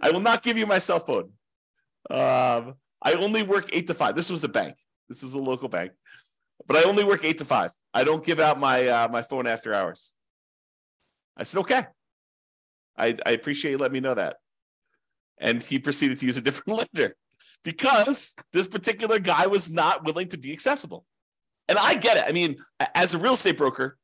I 0.00 0.12
will 0.12 0.20
not 0.20 0.44
give 0.44 0.56
you 0.56 0.64
my 0.64 0.78
cell 0.78 1.00
phone. 1.00 1.32
Um, 2.08 2.74
I 3.02 3.14
only 3.14 3.42
work 3.42 3.68
eight 3.72 3.88
to 3.88 3.94
five. 3.94 4.14
This 4.14 4.30
was 4.30 4.44
a 4.44 4.48
bank. 4.48 4.76
This 5.08 5.24
was 5.24 5.34
a 5.34 5.40
local 5.40 5.68
bank, 5.68 5.90
but 6.68 6.76
I 6.76 6.84
only 6.84 7.02
work 7.02 7.24
eight 7.24 7.38
to 7.38 7.44
five. 7.44 7.72
I 7.92 8.04
don't 8.04 8.24
give 8.24 8.38
out 8.38 8.60
my 8.60 8.86
uh, 8.86 9.08
my 9.10 9.22
phone 9.22 9.48
after 9.48 9.74
hours." 9.74 10.14
I 11.36 11.42
said, 11.42 11.58
"Okay." 11.62 11.84
I, 12.96 13.16
I 13.26 13.32
appreciate 13.32 13.72
you 13.72 13.78
letting 13.78 13.94
me 13.94 14.00
know 14.00 14.14
that. 14.14 14.36
And 15.40 15.62
he 15.62 15.78
proceeded 15.78 16.18
to 16.18 16.26
use 16.26 16.36
a 16.36 16.42
different 16.42 16.78
lender 16.94 17.16
because 17.64 18.34
this 18.52 18.66
particular 18.66 19.18
guy 19.18 19.46
was 19.46 19.70
not 19.70 20.04
willing 20.04 20.28
to 20.28 20.38
be 20.38 20.52
accessible. 20.52 21.04
And 21.68 21.78
I 21.78 21.94
get 21.94 22.16
it. 22.16 22.24
I 22.26 22.32
mean, 22.32 22.56
as 22.94 23.14
a 23.14 23.18
real 23.18 23.34
estate 23.34 23.58
broker, 23.58 23.98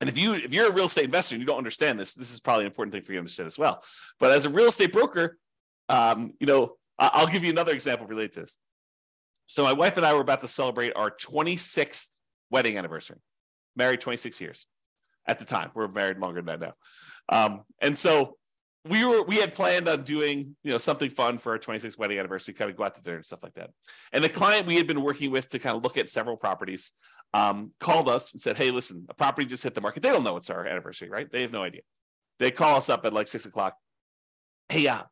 and 0.00 0.08
if 0.08 0.16
you 0.16 0.34
if 0.34 0.52
you're 0.52 0.68
a 0.68 0.72
real 0.72 0.84
estate 0.84 1.04
investor 1.04 1.34
and 1.34 1.42
you 1.42 1.46
don't 1.46 1.58
understand 1.58 1.98
this, 1.98 2.14
this 2.14 2.32
is 2.32 2.40
probably 2.40 2.64
an 2.64 2.70
important 2.70 2.92
thing 2.92 3.02
for 3.02 3.12
you 3.12 3.16
to 3.16 3.20
understand 3.20 3.48
as 3.48 3.58
well. 3.58 3.82
But 4.20 4.32
as 4.32 4.44
a 4.44 4.50
real 4.50 4.68
estate 4.68 4.92
broker, 4.92 5.36
um, 5.88 6.34
you 6.38 6.46
know, 6.46 6.76
I'll 6.98 7.26
give 7.26 7.44
you 7.44 7.50
another 7.50 7.72
example 7.72 8.06
related 8.06 8.32
to 8.34 8.40
this. 8.42 8.58
So 9.46 9.64
my 9.64 9.72
wife 9.72 9.96
and 9.96 10.06
I 10.06 10.14
were 10.14 10.20
about 10.20 10.40
to 10.42 10.48
celebrate 10.48 10.92
our 10.94 11.10
26th 11.10 12.08
wedding 12.50 12.78
anniversary. 12.78 13.18
Married 13.76 14.00
26 14.00 14.40
years 14.40 14.66
at 15.26 15.38
the 15.38 15.44
time. 15.44 15.70
We're 15.74 15.88
married 15.88 16.18
longer 16.18 16.42
than 16.42 16.58
that 16.58 16.60
now. 16.60 16.74
Um, 17.28 17.62
and 17.80 17.96
so 17.96 18.37
we 18.88 19.04
were 19.04 19.22
we 19.22 19.36
had 19.36 19.54
planned 19.54 19.88
on 19.88 20.02
doing 20.02 20.56
you 20.62 20.72
know 20.72 20.78
something 20.78 21.10
fun 21.10 21.38
for 21.38 21.52
our 21.52 21.58
26th 21.58 21.98
wedding 21.98 22.18
anniversary, 22.18 22.54
kind 22.54 22.70
of 22.70 22.76
go 22.76 22.84
out 22.84 22.94
to 22.94 23.02
dinner 23.02 23.16
and 23.16 23.26
stuff 23.26 23.42
like 23.42 23.54
that. 23.54 23.70
And 24.12 24.22
the 24.22 24.28
client 24.28 24.66
we 24.66 24.76
had 24.76 24.86
been 24.86 25.02
working 25.02 25.30
with 25.30 25.50
to 25.50 25.58
kind 25.58 25.76
of 25.76 25.82
look 25.82 25.96
at 25.96 26.08
several 26.08 26.36
properties 26.36 26.92
um, 27.34 27.72
called 27.80 28.08
us 28.08 28.32
and 28.32 28.40
said, 28.40 28.56
"Hey, 28.56 28.70
listen, 28.70 29.06
a 29.08 29.14
property 29.14 29.46
just 29.46 29.62
hit 29.62 29.74
the 29.74 29.80
market. 29.80 30.02
They 30.02 30.10
don't 30.10 30.24
know 30.24 30.36
it's 30.36 30.50
our 30.50 30.66
anniversary, 30.66 31.08
right? 31.08 31.30
They 31.30 31.42
have 31.42 31.52
no 31.52 31.62
idea. 31.62 31.82
They 32.38 32.50
call 32.50 32.76
us 32.76 32.88
up 32.88 33.04
at 33.04 33.12
like 33.12 33.28
six 33.28 33.46
o'clock. 33.46 33.74
Hey, 34.68 34.80
yeah, 34.80 34.96
uh, 34.96 35.02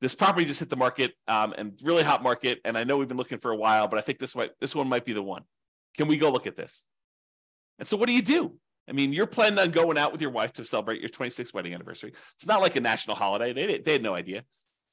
this 0.00 0.14
property 0.14 0.46
just 0.46 0.60
hit 0.60 0.70
the 0.70 0.76
market 0.76 1.12
um, 1.28 1.54
and 1.56 1.78
really 1.82 2.02
hot 2.02 2.22
market. 2.22 2.60
And 2.64 2.76
I 2.76 2.84
know 2.84 2.96
we've 2.96 3.08
been 3.08 3.16
looking 3.16 3.38
for 3.38 3.50
a 3.50 3.56
while, 3.56 3.86
but 3.88 3.98
I 3.98 4.02
think 4.02 4.18
this 4.18 4.34
might 4.34 4.50
this 4.60 4.74
one 4.74 4.88
might 4.88 5.04
be 5.04 5.12
the 5.12 5.22
one. 5.22 5.42
Can 5.96 6.08
we 6.08 6.16
go 6.16 6.30
look 6.30 6.46
at 6.46 6.56
this? 6.56 6.86
And 7.78 7.86
so, 7.86 7.96
what 7.96 8.06
do 8.06 8.14
you 8.14 8.22
do? 8.22 8.56
I 8.90 8.92
mean, 8.92 9.12
you're 9.12 9.26
planning 9.26 9.58
on 9.60 9.70
going 9.70 9.96
out 9.96 10.10
with 10.10 10.20
your 10.20 10.32
wife 10.32 10.52
to 10.54 10.64
celebrate 10.64 11.00
your 11.00 11.08
26th 11.08 11.54
wedding 11.54 11.72
anniversary. 11.72 12.12
It's 12.34 12.48
not 12.48 12.60
like 12.60 12.74
a 12.74 12.80
national 12.80 13.16
holiday. 13.16 13.52
They, 13.52 13.78
they 13.78 13.92
had 13.92 14.02
no 14.02 14.14
idea. 14.14 14.42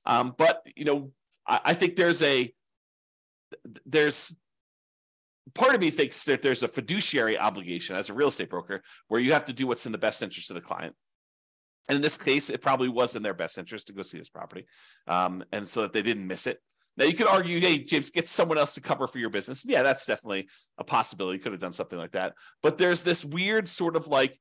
Um, 0.06 0.36
but, 0.38 0.62
you 0.75 0.86
know, 0.86 1.12
I, 1.48 1.60
I 1.66 1.74
think 1.74 1.96
there's 1.96 2.22
a, 2.22 2.54
there's, 3.86 4.36
part 5.56 5.74
of 5.74 5.82
me 5.82 5.89
thinks 5.89 6.25
that 6.25 6.42
there's 6.42 6.62
a 6.62 6.68
fiduciary 6.68 7.39
obligation 7.39 7.96
as 7.96 8.10
a 8.10 8.13
real 8.13 8.27
estate 8.27 8.50
broker 8.50 8.84
where 9.08 9.20
you 9.20 9.34
have 9.34 9.46
to 9.46 9.54
do 9.54 9.66
what's 9.66 9.86
in 9.86 9.92
the 9.92 9.98
best 9.98 10.22
interest 10.22 10.51
of 10.51 10.56
the 10.56 10.62
client. 10.62 10.96
And 11.89 11.96
in 11.96 12.01
this 12.01 12.18
case, 12.18 12.50
it 12.50 12.62
probably 12.62 12.89
was 12.89 13.16
in 13.16 13.24
their 13.24 13.34
best 13.34 13.58
interest 13.58 13.88
to 13.88 13.94
go 13.94 14.01
see 14.01 14.18
this 14.18 14.30
property, 14.30 14.68
um, 15.08 15.44
and 15.54 15.68
so 15.68 15.84
that 15.84 15.94
they 15.94 16.01
didn't 16.01 16.27
miss 16.27 16.46
it. 16.46 16.60
Now 16.98 17.06
you 17.06 17.13
could 17.13 17.27
argue, 17.27 17.60
hey, 17.60 17.80
James, 17.80 18.10
get 18.10 18.27
someone 18.27 18.58
else 18.58 18.74
to 18.75 18.82
cover 18.82 19.08
for 19.08 19.20
your 19.20 19.30
business. 19.30 19.63
Yeah, 19.68 19.84
that's 19.84 20.06
definitely 20.06 20.50
a 20.77 20.84
possibility. 20.84 21.38
You 21.38 21.44
could 21.44 21.51
have 21.51 21.62
done 21.62 21.72
something 21.72 22.00
like 22.00 22.12
that. 22.12 22.34
But 22.63 22.77
there's 22.77 23.04
this 23.04 23.24
weird 23.24 23.70
sort 23.70 23.96
of 23.96 24.08
like 24.08 24.36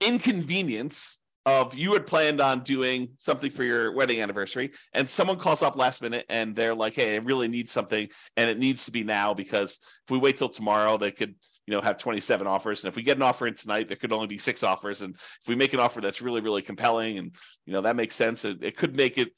inconvenience 0.00 1.20
of 1.46 1.74
you 1.74 1.94
had 1.94 2.06
planned 2.06 2.40
on 2.42 2.60
doing 2.60 3.08
something 3.18 3.50
for 3.50 3.64
your 3.64 3.92
wedding 3.94 4.20
anniversary 4.20 4.70
and 4.92 5.08
someone 5.08 5.38
calls 5.38 5.62
up 5.62 5.76
last 5.76 6.02
minute 6.02 6.26
and 6.28 6.54
they're 6.54 6.74
like 6.74 6.92
hey 6.92 7.14
i 7.14 7.18
really 7.18 7.48
need 7.48 7.68
something 7.68 8.06
and 8.36 8.50
it 8.50 8.58
needs 8.58 8.84
to 8.84 8.92
be 8.92 9.02
now 9.02 9.32
because 9.32 9.80
if 10.04 10.10
we 10.10 10.18
wait 10.18 10.36
till 10.36 10.50
tomorrow 10.50 10.98
they 10.98 11.10
could 11.10 11.34
you 11.66 11.72
know 11.72 11.80
have 11.80 11.96
27 11.96 12.46
offers 12.46 12.84
and 12.84 12.92
if 12.92 12.96
we 12.96 13.02
get 13.02 13.16
an 13.16 13.22
offer 13.22 13.46
in 13.46 13.54
tonight 13.54 13.88
there 13.88 13.96
could 13.96 14.12
only 14.12 14.26
be 14.26 14.36
six 14.36 14.62
offers 14.62 15.00
and 15.00 15.14
if 15.14 15.48
we 15.48 15.54
make 15.54 15.72
an 15.72 15.80
offer 15.80 16.02
that's 16.02 16.20
really 16.20 16.42
really 16.42 16.60
compelling 16.60 17.16
and 17.16 17.34
you 17.64 17.72
know 17.72 17.80
that 17.80 17.96
makes 17.96 18.14
sense 18.14 18.44
it, 18.44 18.62
it 18.62 18.76
could 18.76 18.94
make 18.94 19.16
it 19.16 19.30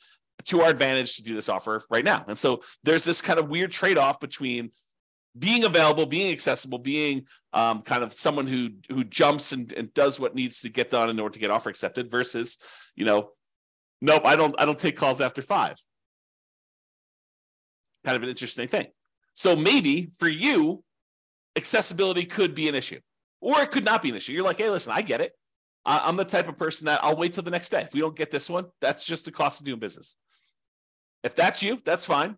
to 0.46 0.62
our 0.62 0.70
advantage 0.70 1.16
to 1.16 1.22
do 1.22 1.34
this 1.34 1.48
offer 1.48 1.82
right 1.90 2.04
now. 2.04 2.24
And 2.28 2.38
so 2.38 2.62
there's 2.82 3.04
this 3.04 3.22
kind 3.22 3.38
of 3.38 3.48
weird 3.48 3.72
trade 3.72 3.98
off 3.98 4.20
between 4.20 4.70
being 5.38 5.64
available, 5.64 6.06
being 6.06 6.32
accessible, 6.32 6.78
being 6.78 7.26
um, 7.52 7.82
kind 7.82 8.02
of 8.02 8.12
someone 8.12 8.46
who 8.46 8.70
who 8.90 9.04
jumps 9.04 9.52
and, 9.52 9.72
and 9.72 9.94
does 9.94 10.18
what 10.18 10.34
needs 10.34 10.60
to 10.62 10.68
get 10.68 10.90
done 10.90 11.08
in 11.08 11.20
order 11.20 11.32
to 11.34 11.38
get 11.38 11.50
offer 11.50 11.70
accepted 11.70 12.10
versus, 12.10 12.58
you 12.96 13.04
know, 13.04 13.30
nope, 14.00 14.22
I 14.24 14.36
don't 14.36 14.54
I 14.60 14.66
don't 14.66 14.78
take 14.78 14.96
calls 14.96 15.20
after 15.20 15.42
five. 15.42 15.76
Kind 18.04 18.16
of 18.16 18.22
an 18.22 18.28
interesting 18.28 18.68
thing. 18.68 18.86
So 19.34 19.54
maybe 19.54 20.10
for 20.18 20.28
you, 20.28 20.82
accessibility 21.54 22.24
could 22.24 22.54
be 22.54 22.68
an 22.68 22.74
issue, 22.74 23.00
or 23.40 23.60
it 23.60 23.70
could 23.70 23.84
not 23.84 24.02
be 24.02 24.10
an 24.10 24.16
issue. 24.16 24.32
You're 24.32 24.44
like, 24.44 24.58
hey, 24.58 24.70
listen, 24.70 24.92
I 24.92 25.02
get 25.02 25.20
it. 25.20 25.32
I'm 25.86 26.16
the 26.16 26.24
type 26.24 26.48
of 26.48 26.56
person 26.56 26.86
that 26.86 27.00
I'll 27.02 27.16
wait 27.16 27.32
till 27.32 27.42
the 27.42 27.50
next 27.50 27.70
day. 27.70 27.82
If 27.82 27.94
we 27.94 28.00
don't 28.00 28.16
get 28.16 28.30
this 28.30 28.50
one, 28.50 28.66
that's 28.80 29.04
just 29.04 29.24
the 29.24 29.32
cost 29.32 29.60
of 29.60 29.66
doing 29.66 29.78
business. 29.78 30.16
If 31.22 31.34
that's 31.34 31.62
you, 31.62 31.80
that's 31.84 32.04
fine. 32.04 32.36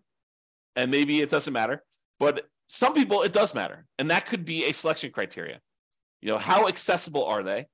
And 0.75 0.91
maybe 0.91 1.21
it 1.21 1.29
doesn't 1.29 1.53
matter. 1.53 1.83
But 2.19 2.45
some 2.67 2.93
people, 2.93 3.21
it 3.21 3.33
does 3.33 3.53
matter. 3.53 3.85
And 3.99 4.09
that 4.09 4.25
could 4.25 4.45
be 4.45 4.65
a 4.65 4.71
selection 4.71 5.11
criteria. 5.11 5.59
You 6.21 6.29
know, 6.29 6.37
how 6.37 6.67
accessible 6.67 7.25
are 7.25 7.43
they? 7.43 7.65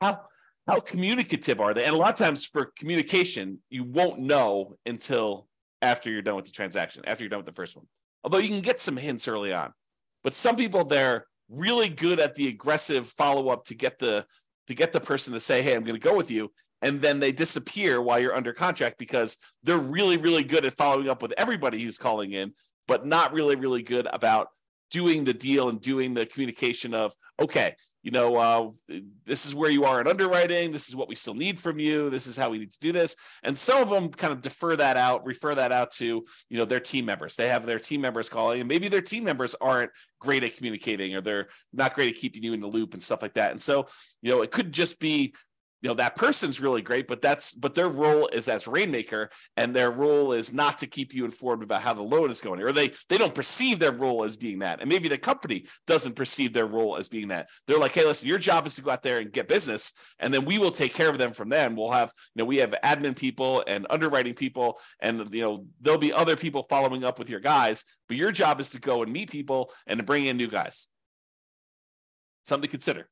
How 0.00 0.20
how 0.66 0.78
communicative 0.78 1.60
are 1.60 1.74
they? 1.74 1.84
And 1.84 1.94
a 1.94 1.98
lot 1.98 2.10
of 2.10 2.18
times 2.18 2.46
for 2.46 2.72
communication, 2.76 3.58
you 3.68 3.82
won't 3.82 4.20
know 4.20 4.76
until 4.86 5.48
after 5.80 6.10
you're 6.10 6.22
done 6.22 6.36
with 6.36 6.44
the 6.44 6.52
transaction, 6.52 7.02
after 7.06 7.24
you're 7.24 7.30
done 7.30 7.40
with 7.40 7.46
the 7.46 7.52
first 7.52 7.76
one. 7.76 7.86
Although 8.22 8.38
you 8.38 8.48
can 8.48 8.60
get 8.60 8.78
some 8.78 8.96
hints 8.96 9.26
early 9.26 9.52
on. 9.52 9.72
But 10.22 10.34
some 10.34 10.54
people 10.54 10.84
they're 10.84 11.26
really 11.48 11.88
good 11.88 12.20
at 12.20 12.36
the 12.36 12.46
aggressive 12.48 13.06
follow-up 13.06 13.64
to 13.64 13.74
get 13.74 13.98
the 13.98 14.24
to 14.68 14.74
get 14.74 14.92
the 14.92 15.00
person 15.00 15.32
to 15.34 15.40
say, 15.40 15.62
"Hey, 15.62 15.74
I'm 15.74 15.84
going 15.84 16.00
to 16.00 16.08
go 16.08 16.16
with 16.16 16.30
you," 16.30 16.52
and 16.80 17.00
then 17.00 17.20
they 17.20 17.32
disappear 17.32 18.00
while 18.00 18.18
you're 18.18 18.34
under 18.34 18.52
contract 18.52 18.98
because 18.98 19.38
they're 19.62 19.78
really, 19.78 20.16
really 20.16 20.44
good 20.44 20.64
at 20.64 20.72
following 20.72 21.08
up 21.08 21.22
with 21.22 21.32
everybody 21.36 21.82
who's 21.82 21.98
calling 21.98 22.32
in, 22.32 22.52
but 22.86 23.06
not 23.06 23.32
really, 23.32 23.56
really 23.56 23.82
good 23.82 24.06
about 24.12 24.48
doing 24.90 25.24
the 25.24 25.34
deal 25.34 25.68
and 25.68 25.80
doing 25.80 26.14
the 26.14 26.26
communication 26.26 26.94
of, 26.94 27.14
"Okay, 27.40 27.74
you 28.02 28.10
know, 28.10 28.36
uh, 28.36 28.70
this 29.24 29.46
is 29.46 29.54
where 29.54 29.70
you 29.70 29.84
are 29.84 30.00
in 30.00 30.08
underwriting. 30.08 30.72
This 30.72 30.88
is 30.88 30.96
what 30.96 31.08
we 31.08 31.14
still 31.14 31.34
need 31.34 31.60
from 31.60 31.78
you. 31.78 32.10
This 32.10 32.26
is 32.26 32.36
how 32.36 32.50
we 32.50 32.58
need 32.58 32.72
to 32.72 32.80
do 32.80 32.92
this. 32.92 33.16
And 33.42 33.56
some 33.56 33.80
of 33.80 33.88
them 33.88 34.10
kind 34.10 34.32
of 34.32 34.42
defer 34.42 34.74
that 34.76 34.96
out, 34.96 35.24
refer 35.24 35.54
that 35.54 35.70
out 35.70 35.92
to, 35.92 36.24
you 36.48 36.58
know, 36.58 36.64
their 36.64 36.80
team 36.80 37.04
members. 37.04 37.36
They 37.36 37.48
have 37.48 37.64
their 37.64 37.78
team 37.78 38.00
members 38.00 38.28
calling, 38.28 38.60
and 38.60 38.68
maybe 38.68 38.88
their 38.88 39.02
team 39.02 39.24
members 39.24 39.54
aren't 39.60 39.92
great 40.18 40.44
at 40.44 40.56
communicating 40.56 41.14
or 41.14 41.20
they're 41.20 41.48
not 41.72 41.94
great 41.94 42.14
at 42.14 42.20
keeping 42.20 42.42
you 42.42 42.52
in 42.52 42.60
the 42.60 42.66
loop 42.66 42.94
and 42.94 43.02
stuff 43.02 43.22
like 43.22 43.34
that. 43.34 43.52
And 43.52 43.60
so, 43.60 43.86
you 44.20 44.32
know, 44.32 44.42
it 44.42 44.50
could 44.50 44.72
just 44.72 44.98
be 44.98 45.34
you 45.82 45.88
know 45.88 45.94
that 45.94 46.16
person's 46.16 46.60
really 46.60 46.80
great 46.80 47.06
but 47.08 47.20
that's 47.20 47.52
but 47.52 47.74
their 47.74 47.88
role 47.88 48.28
is 48.28 48.48
as 48.48 48.66
rainmaker 48.66 49.28
and 49.56 49.74
their 49.74 49.90
role 49.90 50.32
is 50.32 50.52
not 50.52 50.78
to 50.78 50.86
keep 50.86 51.12
you 51.12 51.24
informed 51.24 51.62
about 51.62 51.82
how 51.82 51.92
the 51.92 52.02
loan 52.02 52.30
is 52.30 52.40
going 52.40 52.62
or 52.62 52.72
they 52.72 52.92
they 53.08 53.18
don't 53.18 53.34
perceive 53.34 53.78
their 53.78 53.92
role 53.92 54.24
as 54.24 54.36
being 54.36 54.60
that. 54.60 54.80
And 54.80 54.88
maybe 54.88 55.08
the 55.08 55.18
company 55.18 55.66
doesn't 55.86 56.16
perceive 56.16 56.52
their 56.52 56.66
role 56.66 56.96
as 56.96 57.08
being 57.08 57.28
that. 57.28 57.48
They're 57.66 57.78
like 57.78 57.92
hey 57.92 58.04
listen 58.04 58.28
your 58.28 58.38
job 58.38 58.66
is 58.66 58.76
to 58.76 58.82
go 58.82 58.90
out 58.90 59.02
there 59.02 59.18
and 59.18 59.32
get 59.32 59.48
business 59.48 59.92
and 60.18 60.32
then 60.32 60.44
we 60.44 60.58
will 60.58 60.70
take 60.70 60.94
care 60.94 61.10
of 61.10 61.18
them 61.18 61.32
from 61.32 61.48
then. 61.48 61.76
We'll 61.76 61.90
have 61.90 62.12
you 62.34 62.42
know 62.42 62.46
we 62.46 62.58
have 62.58 62.74
admin 62.84 63.16
people 63.16 63.64
and 63.66 63.86
underwriting 63.90 64.34
people 64.34 64.78
and 65.00 65.32
you 65.34 65.42
know 65.42 65.66
there'll 65.80 65.98
be 65.98 66.12
other 66.12 66.36
people 66.36 66.66
following 66.68 67.04
up 67.04 67.18
with 67.18 67.28
your 67.28 67.40
guys 67.40 67.84
but 68.08 68.16
your 68.16 68.32
job 68.32 68.60
is 68.60 68.70
to 68.70 68.80
go 68.80 69.02
and 69.02 69.12
meet 69.12 69.30
people 69.30 69.72
and 69.86 69.98
to 69.98 70.04
bring 70.04 70.26
in 70.26 70.36
new 70.36 70.48
guys. 70.48 70.88
Something 72.44 72.68
to 72.68 72.70
consider 72.70 73.08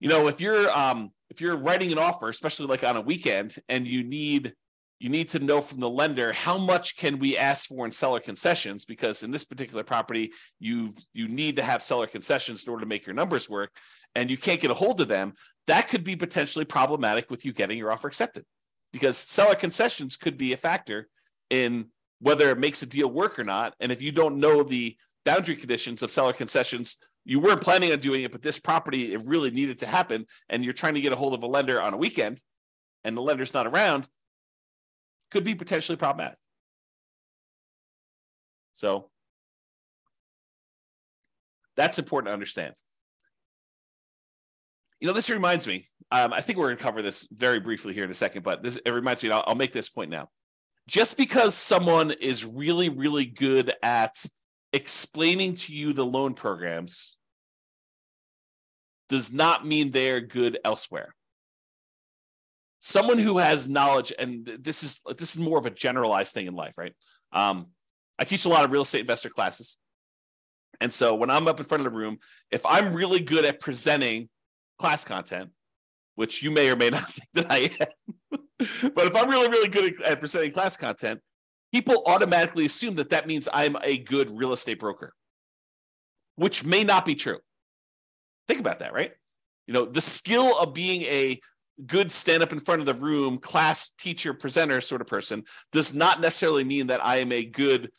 you 0.00 0.08
know 0.08 0.28
if 0.28 0.40
you're 0.40 0.70
um 0.70 1.10
if 1.30 1.40
you're 1.40 1.56
writing 1.56 1.92
an 1.92 1.98
offer 1.98 2.28
especially 2.28 2.66
like 2.66 2.84
on 2.84 2.96
a 2.96 3.00
weekend 3.00 3.56
and 3.68 3.86
you 3.86 4.02
need 4.02 4.52
you 4.98 5.10
need 5.10 5.28
to 5.28 5.38
know 5.38 5.60
from 5.60 5.80
the 5.80 5.90
lender 5.90 6.32
how 6.32 6.56
much 6.56 6.96
can 6.96 7.18
we 7.18 7.36
ask 7.36 7.68
for 7.68 7.84
in 7.84 7.92
seller 7.92 8.20
concessions? 8.20 8.84
Because 8.84 9.22
in 9.22 9.30
this 9.30 9.44
particular 9.44 9.84
property 9.84 10.32
you 10.58 10.94
you 11.12 11.28
need 11.28 11.56
to 11.56 11.62
have 11.62 11.82
seller 11.82 12.06
concessions 12.06 12.64
in 12.64 12.70
order 12.70 12.82
to 12.82 12.88
make 12.88 13.06
your 13.06 13.14
numbers 13.14 13.48
work 13.48 13.70
and 14.14 14.30
you 14.30 14.38
can't 14.38 14.60
get 14.60 14.70
a 14.70 14.74
hold 14.74 15.00
of 15.00 15.08
them. 15.08 15.34
That 15.66 15.88
could 15.88 16.04
be 16.04 16.16
potentially 16.16 16.64
problematic 16.64 17.30
with 17.30 17.44
you 17.44 17.52
getting 17.52 17.78
your 17.78 17.92
offer 17.92 18.08
accepted 18.08 18.44
because 18.92 19.16
seller 19.16 19.54
concessions 19.54 20.16
could 20.16 20.38
be 20.38 20.52
a 20.52 20.56
factor 20.56 21.08
in 21.50 21.86
whether 22.20 22.50
it 22.50 22.58
makes 22.58 22.82
a 22.82 22.86
deal 22.86 23.08
work 23.08 23.38
or 23.38 23.44
not. 23.44 23.74
And 23.78 23.92
if 23.92 24.00
you 24.00 24.10
don't 24.12 24.38
know 24.38 24.62
the 24.62 24.96
boundary 25.24 25.56
conditions 25.56 26.02
of 26.02 26.10
seller 26.10 26.32
concessions 26.32 26.96
you 27.26 27.40
weren't 27.40 27.60
planning 27.60 27.92
on 27.92 27.98
doing 27.98 28.22
it, 28.22 28.32
but 28.32 28.40
this 28.40 28.58
property, 28.58 29.12
it 29.12 29.20
really 29.26 29.50
needed 29.50 29.78
to 29.78 29.86
happen. 29.86 30.26
And 30.48 30.64
you're 30.64 30.72
trying 30.72 30.94
to 30.94 31.00
get 31.00 31.12
a 31.12 31.16
hold 31.16 31.34
of 31.34 31.42
a 31.42 31.46
lender 31.46 31.82
on 31.82 31.92
a 31.92 31.96
weekend 31.98 32.42
and 33.04 33.16
the 33.16 33.20
lender's 33.20 33.52
not 33.52 33.66
around, 33.66 34.08
could 35.30 35.44
be 35.44 35.54
potentially 35.54 35.96
problematic. 35.96 36.38
So 38.74 39.10
That's 41.76 41.98
important 41.98 42.28
to 42.28 42.32
understand. 42.32 42.74
You 45.00 45.06
know, 45.06 45.12
this 45.12 45.28
reminds 45.30 45.66
me. 45.66 45.88
Um, 46.10 46.32
I 46.32 46.40
think 46.40 46.58
we're 46.58 46.68
going 46.68 46.78
to 46.78 46.82
cover 46.82 47.02
this 47.02 47.28
very 47.30 47.60
briefly 47.60 47.92
here 47.92 48.04
in 48.04 48.10
a 48.10 48.14
second, 48.14 48.42
but 48.42 48.62
this 48.62 48.76
it 48.76 48.90
reminds 48.90 49.22
me. 49.22 49.30
I'll, 49.30 49.44
I'll 49.46 49.54
make 49.54 49.72
this 49.72 49.88
point 49.88 50.10
now. 50.10 50.30
Just 50.88 51.18
because 51.18 51.54
someone 51.54 52.12
is 52.12 52.44
really, 52.44 52.88
really 52.88 53.26
good 53.26 53.74
at 53.82 54.24
explaining 54.72 55.54
to 55.54 55.74
you 55.74 55.92
the 55.92 56.06
loan 56.06 56.34
programs 56.34 57.15
does 59.08 59.32
not 59.32 59.66
mean 59.66 59.90
they're 59.90 60.20
good 60.20 60.58
elsewhere. 60.64 61.14
Someone 62.80 63.18
who 63.18 63.38
has 63.38 63.68
knowledge, 63.68 64.12
and 64.18 64.46
this 64.46 64.82
is 64.82 65.00
this 65.18 65.34
is 65.34 65.38
more 65.38 65.58
of 65.58 65.66
a 65.66 65.70
generalized 65.70 66.34
thing 66.34 66.46
in 66.46 66.54
life, 66.54 66.78
right? 66.78 66.94
Um, 67.32 67.68
I 68.18 68.24
teach 68.24 68.44
a 68.44 68.48
lot 68.48 68.64
of 68.64 68.70
real 68.70 68.82
estate 68.82 69.00
investor 69.00 69.28
classes, 69.28 69.78
and 70.80 70.92
so 70.92 71.14
when 71.14 71.30
I'm 71.30 71.48
up 71.48 71.58
in 71.58 71.66
front 71.66 71.84
of 71.84 71.92
the 71.92 71.98
room, 71.98 72.18
if 72.50 72.64
I'm 72.64 72.92
really 72.92 73.20
good 73.20 73.44
at 73.44 73.60
presenting 73.60 74.28
class 74.78 75.04
content, 75.04 75.50
which 76.14 76.42
you 76.42 76.50
may 76.50 76.70
or 76.70 76.76
may 76.76 76.90
not 76.90 77.10
think 77.10 77.28
that 77.34 77.50
I 77.50 77.70
am, 77.80 78.40
but 78.94 79.06
if 79.06 79.16
I'm 79.16 79.28
really 79.28 79.48
really 79.48 79.68
good 79.68 80.00
at 80.02 80.20
presenting 80.20 80.52
class 80.52 80.76
content, 80.76 81.20
people 81.72 82.04
automatically 82.06 82.66
assume 82.66 82.96
that 82.96 83.10
that 83.10 83.26
means 83.26 83.48
I'm 83.52 83.76
a 83.82 83.98
good 83.98 84.30
real 84.30 84.52
estate 84.52 84.78
broker, 84.78 85.12
which 86.36 86.64
may 86.64 86.84
not 86.84 87.04
be 87.04 87.14
true. 87.14 87.38
Think 88.48 88.60
about 88.60 88.80
that, 88.80 88.92
right? 88.92 89.12
You 89.66 89.74
know, 89.74 89.84
the 89.84 90.00
skill 90.00 90.58
of 90.58 90.72
being 90.72 91.02
a 91.02 91.40
good 91.84 92.10
stand 92.10 92.42
up 92.42 92.52
in 92.52 92.60
front 92.60 92.80
of 92.80 92.86
the 92.86 92.94
room, 92.94 93.38
class 93.38 93.90
teacher, 93.90 94.32
presenter 94.32 94.80
sort 94.80 95.00
of 95.00 95.06
person 95.06 95.44
does 95.72 95.94
not 95.94 96.20
necessarily 96.20 96.64
mean 96.64 96.86
that 96.86 97.04
I 97.04 97.16
am 97.16 97.32
a 97.32 97.44
good 97.44 97.90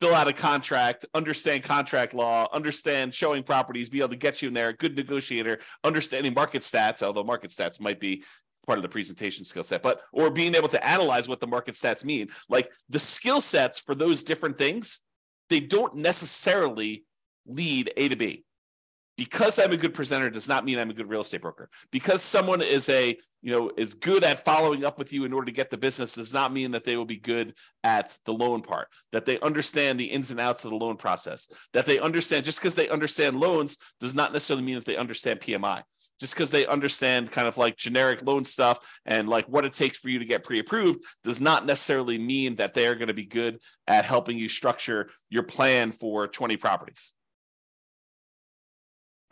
fill 0.00 0.14
out 0.14 0.26
a 0.26 0.32
contract, 0.32 1.06
understand 1.14 1.62
contract 1.62 2.12
law, 2.12 2.48
understand 2.52 3.14
showing 3.14 3.44
properties, 3.44 3.88
be 3.88 4.00
able 4.00 4.08
to 4.08 4.16
get 4.16 4.42
you 4.42 4.48
in 4.48 4.54
there, 4.54 4.72
good 4.72 4.96
negotiator, 4.96 5.60
understanding 5.84 6.34
market 6.34 6.62
stats, 6.62 7.02
although 7.02 7.22
market 7.22 7.50
stats 7.50 7.80
might 7.80 8.00
be 8.00 8.24
part 8.66 8.78
of 8.78 8.82
the 8.82 8.88
presentation 8.88 9.44
skill 9.44 9.62
set, 9.62 9.82
but 9.82 10.00
or 10.12 10.30
being 10.30 10.54
able 10.54 10.68
to 10.68 10.84
analyze 10.84 11.28
what 11.28 11.40
the 11.40 11.46
market 11.46 11.74
stats 11.74 12.04
mean. 12.04 12.28
Like 12.48 12.72
the 12.88 12.98
skill 12.98 13.40
sets 13.40 13.78
for 13.78 13.94
those 13.94 14.24
different 14.24 14.58
things, 14.58 15.00
they 15.48 15.60
don't 15.60 15.94
necessarily 15.94 17.04
lead 17.46 17.92
A 17.96 18.08
to 18.08 18.16
B 18.16 18.44
because 19.16 19.58
I'm 19.58 19.72
a 19.72 19.76
good 19.76 19.94
presenter 19.94 20.30
does 20.30 20.48
not 20.48 20.64
mean 20.64 20.78
I'm 20.78 20.90
a 20.90 20.94
good 20.94 21.08
real 21.08 21.20
estate 21.20 21.42
broker. 21.42 21.68
Because 21.90 22.22
someone 22.22 22.62
is 22.62 22.88
a, 22.88 23.18
you 23.42 23.52
know, 23.52 23.70
is 23.76 23.94
good 23.94 24.24
at 24.24 24.44
following 24.44 24.84
up 24.84 24.98
with 24.98 25.12
you 25.12 25.24
in 25.24 25.32
order 25.32 25.46
to 25.46 25.52
get 25.52 25.70
the 25.70 25.76
business 25.76 26.14
does 26.14 26.32
not 26.32 26.52
mean 26.52 26.70
that 26.70 26.84
they 26.84 26.96
will 26.96 27.04
be 27.04 27.18
good 27.18 27.54
at 27.84 28.16
the 28.24 28.32
loan 28.32 28.62
part, 28.62 28.88
that 29.10 29.26
they 29.26 29.38
understand 29.40 29.98
the 30.00 30.06
ins 30.06 30.30
and 30.30 30.40
outs 30.40 30.64
of 30.64 30.70
the 30.70 30.76
loan 30.76 30.96
process, 30.96 31.48
that 31.72 31.84
they 31.84 31.98
understand 31.98 32.44
just 32.44 32.58
because 32.58 32.74
they 32.74 32.88
understand 32.88 33.38
loans 33.38 33.78
does 34.00 34.14
not 34.14 34.32
necessarily 34.32 34.64
mean 34.64 34.76
that 34.76 34.86
they 34.86 34.96
understand 34.96 35.40
PMI. 35.40 35.82
Just 36.20 36.34
because 36.34 36.52
they 36.52 36.66
understand 36.66 37.32
kind 37.32 37.48
of 37.48 37.58
like 37.58 37.76
generic 37.76 38.22
loan 38.22 38.44
stuff 38.44 38.78
and 39.04 39.28
like 39.28 39.44
what 39.46 39.64
it 39.64 39.72
takes 39.72 39.98
for 39.98 40.08
you 40.08 40.20
to 40.20 40.24
get 40.24 40.44
pre-approved 40.44 41.02
does 41.24 41.40
not 41.40 41.66
necessarily 41.66 42.16
mean 42.16 42.54
that 42.56 42.74
they 42.74 42.86
are 42.86 42.94
going 42.94 43.08
to 43.08 43.14
be 43.14 43.26
good 43.26 43.58
at 43.88 44.04
helping 44.04 44.38
you 44.38 44.48
structure 44.48 45.10
your 45.30 45.42
plan 45.42 45.90
for 45.90 46.28
20 46.28 46.56
properties. 46.58 47.14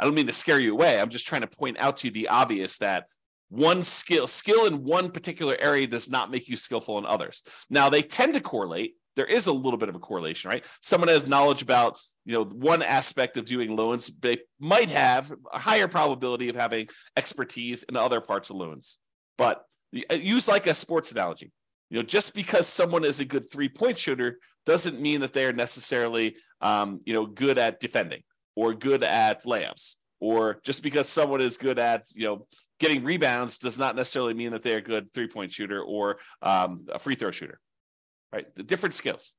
I 0.01 0.05
don't 0.05 0.15
mean 0.15 0.27
to 0.29 0.33
scare 0.33 0.59
you 0.59 0.73
away. 0.73 0.99
I'm 0.99 1.11
just 1.11 1.27
trying 1.27 1.43
to 1.43 1.47
point 1.47 1.79
out 1.79 1.99
to 1.99 2.09
you 2.09 2.11
the 2.11 2.29
obvious 2.29 2.79
that 2.79 3.05
one 3.51 3.83
skill 3.83 4.27
skill 4.27 4.65
in 4.65 4.83
one 4.83 5.11
particular 5.11 5.57
area 5.61 5.87
does 5.87 6.09
not 6.09 6.31
make 6.31 6.49
you 6.49 6.57
skillful 6.57 6.97
in 6.99 7.05
others. 7.05 7.45
Now 7.69 7.91
they 7.91 8.01
tend 8.01 8.33
to 8.35 8.41
correlate. 8.41 8.95
There 9.17 9.27
is 9.27 9.47
a 9.47 9.53
little 9.53 9.77
bit 9.77 9.91
of 9.91 9.97
a 9.97 9.99
correlation, 9.99 10.49
right? 10.49 10.65
Someone 10.81 11.09
has 11.09 11.29
knowledge 11.29 11.61
about 11.61 12.01
you 12.25 12.33
know 12.33 12.45
one 12.45 12.83
aspect 12.83 13.37
of 13.37 13.45
doing 13.45 13.77
loans, 13.77 14.07
they 14.21 14.39
might 14.59 14.89
have 14.89 15.33
a 15.53 15.59
higher 15.59 15.89
probability 15.89 16.49
of 16.49 16.57
having 16.57 16.89
expertise 17.17 17.83
in 17.83 17.97
other 17.97 18.23
parts 18.23 18.49
of 18.49 18.57
loans. 18.57 18.99
But 19.37 19.65
uh, 20.11 20.15
use 20.15 20.49
like 20.49 20.67
a 20.67 20.75
sports 20.75 21.13
analogy. 21.13 21.53
You 21.91 21.99
know, 21.99 22.03
just 22.05 22.35
because 22.35 22.69
someone 22.69 23.05
is 23.05 23.21
a 23.21 23.25
good 23.25 23.51
three 23.51 23.69
point 23.69 23.99
shooter 23.99 24.39
doesn't 24.65 25.01
mean 25.01 25.21
that 25.21 25.35
they 25.35 25.45
are 25.45 25.53
necessarily 25.53 26.37
um, 26.63 27.01
you 27.05 27.13
know 27.13 27.27
good 27.27 27.59
at 27.59 27.81
defending 27.81 28.23
or 28.57 28.75
good 28.75 29.03
at 29.03 29.45
layups 29.45 29.97
or 30.21 30.61
just 30.65 30.83
because 30.83 31.09
someone 31.09 31.41
is 31.41 31.57
good 31.57 31.79
at 31.79 32.05
you 32.15 32.27
know 32.27 32.47
getting 32.79 33.03
rebounds 33.03 33.59
does 33.59 33.79
not 33.79 33.97
necessarily 33.97 34.35
mean 34.35 34.53
that 34.53 34.63
they're 34.63 34.79
a 34.79 34.83
good 34.83 35.13
three 35.13 35.29
point 35.29 35.53
shooter 35.53 35.83
or 35.83 36.19
um, 36.43 36.87
a 36.93 36.99
free 36.99 37.15
throw 37.15 37.31
shooter 37.31 37.61
right? 38.33 38.55
The 38.55 38.63
different 38.63 38.95
skills. 38.95 39.35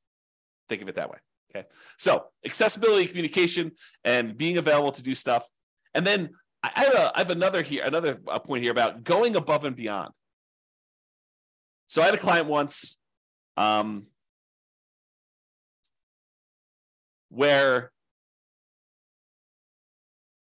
Think 0.68 0.82
of 0.82 0.90
it 0.90 0.96
that 0.96 1.10
way 1.10 1.18
okay? 1.52 1.68
So 1.98 2.26
accessibility 2.46 3.08
communication 3.08 3.72
and 4.04 4.38
being 4.38 4.58
available 4.58 4.92
to 4.94 5.04
do 5.04 5.16
stuff. 5.16 5.46
And 5.94 6.06
then 6.06 6.32
i 6.64 6.70
have, 6.76 6.94
a, 6.94 7.12
I 7.16 7.18
have 7.20 7.30
another 7.32 7.64
here 7.64 7.84
another 7.84 8.20
uh, 8.28 8.38
point 8.40 8.62
here 8.62 8.72
about 8.72 9.04
going 9.04 9.36
above 9.36 9.66
and 9.66 9.76
beyond. 9.76 10.12
So 11.88 12.02
i 12.02 12.06
had 12.06 12.14
a 12.14 12.18
client 12.20 12.48
once 12.48 12.98
um, 13.58 14.06
where 17.30 17.92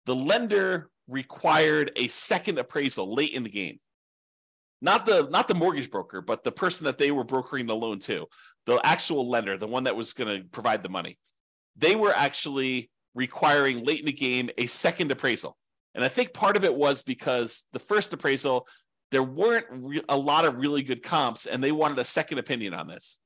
the 0.08 0.16
lender 0.16 0.88
required 1.06 1.92
a 1.94 2.06
second 2.06 2.58
appraisal 2.58 3.14
late 3.14 3.32
in 3.32 3.42
the 3.42 3.50
game. 3.50 3.78
Not 4.80 5.04
the 5.04 5.28
not 5.30 5.48
the 5.48 5.54
mortgage 5.54 5.90
broker, 5.90 6.22
but 6.22 6.44
the 6.44 6.52
person 6.52 6.86
that 6.86 6.96
they 6.96 7.10
were 7.10 7.24
brokering 7.24 7.66
the 7.66 7.76
loan 7.76 7.98
to, 8.00 8.26
the 8.64 8.80
actual 8.82 9.28
lender, 9.28 9.58
the 9.58 9.66
one 9.66 9.84
that 9.84 9.96
was 9.96 10.14
going 10.14 10.42
to 10.42 10.48
provide 10.48 10.82
the 10.82 10.88
money. 10.88 11.18
They 11.76 11.94
were 11.94 12.12
actually 12.14 12.90
requiring 13.14 13.84
late 13.84 14.00
in 14.00 14.06
the 14.06 14.12
game 14.12 14.48
a 14.56 14.64
second 14.64 15.12
appraisal. 15.12 15.58
And 15.94 16.02
I 16.02 16.08
think 16.08 16.32
part 16.32 16.56
of 16.56 16.64
it 16.64 16.74
was 16.74 17.02
because 17.02 17.66
the 17.72 17.78
first 17.78 18.10
appraisal, 18.14 18.66
there 19.10 19.22
weren't 19.22 19.66
re- 19.70 20.02
a 20.08 20.16
lot 20.16 20.46
of 20.46 20.56
really 20.56 20.82
good 20.82 21.02
comps, 21.02 21.44
and 21.44 21.62
they 21.62 21.72
wanted 21.72 21.98
a 21.98 22.04
second 22.04 22.38
opinion 22.38 22.72
on 22.72 22.88
this. 22.88 23.18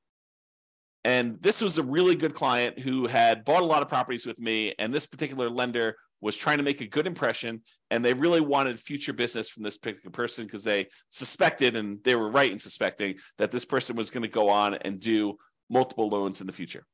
And 1.05 1.41
this 1.41 1.61
was 1.61 1.77
a 1.77 1.83
really 1.83 2.15
good 2.15 2.33
client 2.33 2.79
who 2.79 3.07
had 3.07 3.45
bought 3.45 3.61
a 3.61 3.65
lot 3.65 3.83
of 3.83 3.87
properties 3.87 4.25
with 4.25 4.39
me, 4.39 4.73
and 4.77 4.93
this 4.93 5.05
particular 5.05 5.49
lender 5.49 5.95
was 6.23 6.37
trying 6.37 6.57
to 6.57 6.63
make 6.63 6.79
a 6.79 6.87
good 6.87 7.05
impression 7.05 7.61
and 7.91 8.03
they 8.03 8.13
really 8.13 8.39
wanted 8.39 8.79
future 8.79 9.11
business 9.13 9.49
from 9.49 9.63
this 9.63 9.77
particular 9.77 10.09
person 10.09 10.45
because 10.45 10.63
they 10.63 10.87
suspected 11.09 11.75
and 11.75 12.01
they 12.03 12.15
were 12.15 12.29
right 12.29 12.51
in 12.51 12.59
suspecting 12.59 13.15
that 13.37 13.51
this 13.51 13.65
person 13.65 13.95
was 13.95 14.09
going 14.09 14.23
to 14.23 14.29
go 14.29 14.49
on 14.49 14.73
and 14.73 14.99
do 14.99 15.37
multiple 15.69 16.07
loans 16.07 16.39
in 16.39 16.47
the 16.47 16.53
future. 16.53 16.85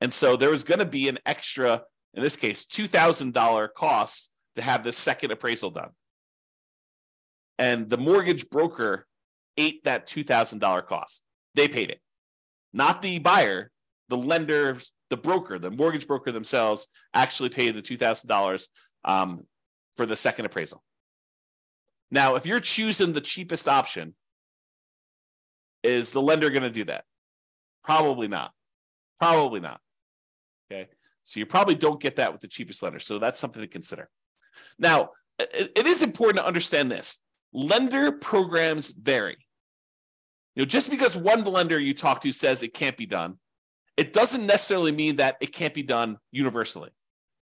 And 0.00 0.12
so 0.12 0.36
there 0.36 0.50
was 0.50 0.64
going 0.64 0.78
to 0.78 0.86
be 0.86 1.08
an 1.08 1.18
extra 1.26 1.82
in 2.14 2.22
this 2.22 2.36
case 2.36 2.64
$2000 2.64 3.68
cost 3.74 4.30
to 4.54 4.62
have 4.62 4.82
this 4.82 4.96
second 4.96 5.30
appraisal 5.30 5.70
done. 5.70 5.90
And 7.58 7.90
the 7.90 7.98
mortgage 7.98 8.48
broker 8.48 9.06
ate 9.58 9.84
that 9.84 10.06
$2000 10.06 10.86
cost. 10.86 11.22
They 11.54 11.68
paid 11.68 11.90
it. 11.90 12.00
Not 12.72 13.02
the 13.02 13.18
buyer 13.18 13.70
the 14.10 14.16
lenders 14.16 14.92
the 15.10 15.16
broker, 15.16 15.58
the 15.58 15.70
mortgage 15.70 16.06
broker 16.06 16.32
themselves, 16.32 16.88
actually 17.12 17.50
paid 17.50 17.74
the 17.74 17.82
two 17.82 17.98
thousand 17.98 18.28
dollars 18.28 18.68
um, 19.04 19.46
for 19.96 20.06
the 20.06 20.16
second 20.16 20.46
appraisal. 20.46 20.82
Now, 22.10 22.36
if 22.36 22.46
you're 22.46 22.60
choosing 22.60 23.12
the 23.12 23.20
cheapest 23.20 23.68
option, 23.68 24.14
is 25.82 26.12
the 26.12 26.22
lender 26.22 26.50
going 26.50 26.62
to 26.62 26.70
do 26.70 26.84
that? 26.84 27.04
Probably 27.84 28.28
not. 28.28 28.52
Probably 29.18 29.60
not. 29.60 29.80
Okay. 30.70 30.88
So 31.22 31.40
you 31.40 31.46
probably 31.46 31.74
don't 31.74 32.00
get 32.00 32.16
that 32.16 32.32
with 32.32 32.40
the 32.40 32.48
cheapest 32.48 32.82
lender. 32.82 32.98
So 32.98 33.18
that's 33.18 33.38
something 33.38 33.62
to 33.62 33.68
consider. 33.68 34.08
Now, 34.78 35.10
it 35.38 35.86
is 35.86 36.02
important 36.02 36.38
to 36.38 36.46
understand 36.46 36.90
this 36.90 37.22
lender 37.52 38.12
programs 38.12 38.90
vary. 38.90 39.38
You 40.54 40.62
know, 40.62 40.66
just 40.66 40.90
because 40.90 41.16
one 41.16 41.44
lender 41.44 41.78
you 41.78 41.94
talk 41.94 42.20
to 42.22 42.32
says 42.32 42.62
it 42.62 42.74
can't 42.74 42.96
be 42.96 43.06
done 43.06 43.38
it 44.00 44.14
doesn't 44.14 44.46
necessarily 44.46 44.92
mean 44.92 45.16
that 45.16 45.36
it 45.42 45.52
can't 45.52 45.74
be 45.74 45.82
done 45.82 46.16
universally. 46.32 46.88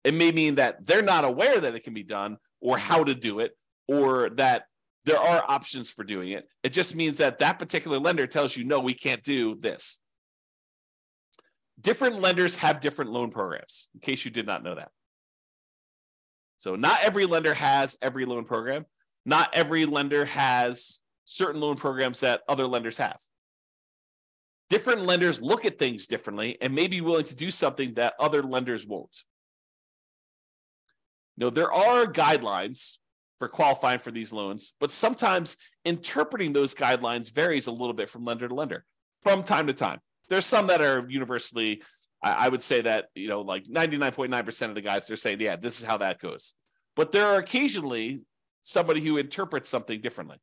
It 0.02 0.12
may 0.12 0.32
mean 0.32 0.56
that 0.56 0.84
they're 0.84 1.02
not 1.02 1.24
aware 1.24 1.60
that 1.60 1.76
it 1.76 1.84
can 1.84 1.94
be 1.94 2.02
done 2.02 2.38
or 2.60 2.76
how 2.76 3.04
to 3.04 3.14
do 3.14 3.38
it 3.38 3.56
or 3.86 4.30
that 4.30 4.64
there 5.04 5.20
are 5.20 5.44
options 5.46 5.88
for 5.88 6.02
doing 6.02 6.32
it. 6.32 6.48
It 6.64 6.72
just 6.72 6.96
means 6.96 7.18
that 7.18 7.38
that 7.38 7.60
particular 7.60 8.00
lender 8.00 8.26
tells 8.26 8.56
you, 8.56 8.64
no, 8.64 8.80
we 8.80 8.92
can't 8.92 9.22
do 9.22 9.54
this. 9.54 10.00
Different 11.80 12.20
lenders 12.20 12.56
have 12.56 12.80
different 12.80 13.12
loan 13.12 13.30
programs, 13.30 13.88
in 13.94 14.00
case 14.00 14.24
you 14.24 14.32
did 14.32 14.44
not 14.44 14.64
know 14.64 14.74
that. 14.74 14.90
So, 16.56 16.74
not 16.74 17.04
every 17.04 17.26
lender 17.26 17.54
has 17.54 17.96
every 18.02 18.24
loan 18.24 18.46
program. 18.46 18.84
Not 19.24 19.54
every 19.54 19.86
lender 19.86 20.24
has 20.24 21.02
certain 21.24 21.60
loan 21.60 21.76
programs 21.76 22.18
that 22.20 22.40
other 22.48 22.66
lenders 22.66 22.98
have 22.98 23.20
different 24.68 25.02
lenders 25.02 25.40
look 25.40 25.64
at 25.64 25.78
things 25.78 26.06
differently 26.06 26.58
and 26.60 26.74
may 26.74 26.88
be 26.88 27.00
willing 27.00 27.24
to 27.24 27.36
do 27.36 27.50
something 27.50 27.94
that 27.94 28.14
other 28.18 28.42
lenders 28.42 28.86
won't. 28.86 29.24
Now, 31.36 31.50
there 31.50 31.72
are 31.72 32.06
guidelines 32.06 32.98
for 33.38 33.48
qualifying 33.48 34.00
for 34.00 34.10
these 34.10 34.32
loans, 34.32 34.72
but 34.80 34.90
sometimes 34.90 35.56
interpreting 35.84 36.52
those 36.52 36.74
guidelines 36.74 37.32
varies 37.32 37.68
a 37.68 37.72
little 37.72 37.92
bit 37.92 38.08
from 38.08 38.24
lender 38.24 38.48
to 38.48 38.54
lender 38.54 38.84
from 39.22 39.42
time 39.42 39.68
to 39.68 39.72
time. 39.72 40.00
There's 40.28 40.46
some 40.46 40.66
that 40.66 40.82
are 40.82 41.06
universally 41.08 41.82
I, 42.22 42.48
would 42.48 42.62
say 42.62 42.80
that, 42.80 43.06
you 43.14 43.28
know, 43.28 43.42
like 43.42 43.64
99.9% 43.64 44.68
of 44.68 44.74
the 44.74 44.80
guys, 44.80 45.06
they're 45.06 45.16
saying, 45.16 45.40
yeah, 45.40 45.56
this 45.56 45.80
is 45.80 45.86
how 45.86 45.98
that 45.98 46.18
goes. 46.18 46.54
But 46.96 47.12
there 47.12 47.26
are 47.26 47.38
occasionally 47.38 48.24
somebody 48.60 49.00
who 49.00 49.18
interprets 49.18 49.68
something 49.68 50.00
differently. 50.00 50.38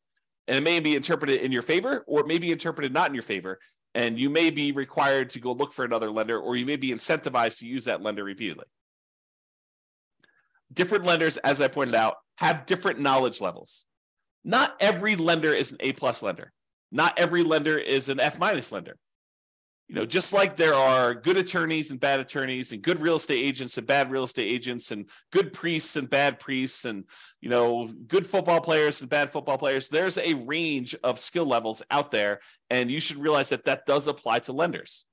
And 0.47 0.57
it 0.57 0.61
may 0.61 0.79
be 0.79 0.95
interpreted 0.95 1.41
in 1.41 1.51
your 1.51 1.61
favor 1.61 2.03
or 2.07 2.21
it 2.21 2.27
may 2.27 2.37
be 2.37 2.51
interpreted 2.51 2.93
not 2.93 3.09
in 3.09 3.13
your 3.13 3.23
favor. 3.23 3.59
And 3.95 4.19
you 4.19 4.29
may 4.29 4.51
be 4.51 4.71
required 4.71 5.31
to 5.31 5.39
go 5.39 5.53
look 5.53 5.73
for 5.73 5.83
another 5.83 6.11
lender 6.11 6.39
or 6.39 6.55
you 6.55 6.65
may 6.65 6.75
be 6.75 6.89
incentivized 6.89 7.59
to 7.59 7.67
use 7.67 7.85
that 7.85 8.03
lender 8.03 8.23
repeatedly. 8.23 8.65
Different 10.71 11.05
lenders, 11.05 11.37
as 11.37 11.61
I 11.61 11.69
pointed 11.69 11.95
out, 11.95 12.17
have 12.37 12.67
different 12.67 12.99
knowledge 12.99 13.41
levels. 13.41 13.85
Not 14.43 14.75
every 14.79 15.15
lender 15.15 15.53
is 15.53 15.71
an 15.71 15.77
A 15.79 15.93
plus 15.93 16.21
lender. 16.21 16.51
Not 16.91 17.17
every 17.17 17.41
lender 17.41 17.77
is 17.77 18.09
an 18.09 18.19
F 18.19 18.37
minus 18.37 18.71
lender 18.71 18.97
you 19.87 19.93
know, 19.93 20.05
just 20.05 20.33
like 20.33 20.55
there 20.55 20.73
are 20.73 21.13
good 21.13 21.37
attorneys 21.37 21.91
and 21.91 21.99
bad 21.99 22.19
attorneys, 22.19 22.71
and 22.71 22.81
good 22.81 22.99
real 22.99 23.15
estate 23.15 23.43
agents 23.43 23.77
and 23.77 23.85
bad 23.85 24.11
real 24.11 24.23
estate 24.23 24.51
agents, 24.51 24.91
and 24.91 25.07
good 25.31 25.53
priests 25.53 25.95
and 25.95 26.09
bad 26.09 26.39
priests, 26.39 26.85
and 26.85 27.05
you 27.39 27.49
know, 27.49 27.87
good 28.07 28.25
football 28.25 28.61
players 28.61 29.01
and 29.01 29.09
bad 29.09 29.31
football 29.31 29.57
players, 29.57 29.89
there's 29.89 30.17
a 30.17 30.33
range 30.33 30.95
of 31.03 31.19
skill 31.19 31.45
levels 31.45 31.83
out 31.91 32.09
there, 32.09 32.39
and 32.69 32.89
you 32.89 32.99
should 32.99 33.17
realize 33.17 33.49
that 33.49 33.65
that 33.65 33.85
does 33.85 34.07
apply 34.07 34.39
to 34.39 34.53
lenders. 34.53 35.05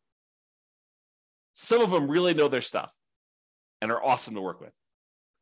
Some 1.53 1.83
of 1.83 1.91
them 1.91 2.11
really 2.11 2.33
know 2.33 2.49
their 2.49 2.63
stuff 2.63 2.95
and 3.83 3.93
are 3.93 4.03
awesome 4.03 4.35
to 4.35 4.41
work 4.41 4.61
with. 4.61 4.73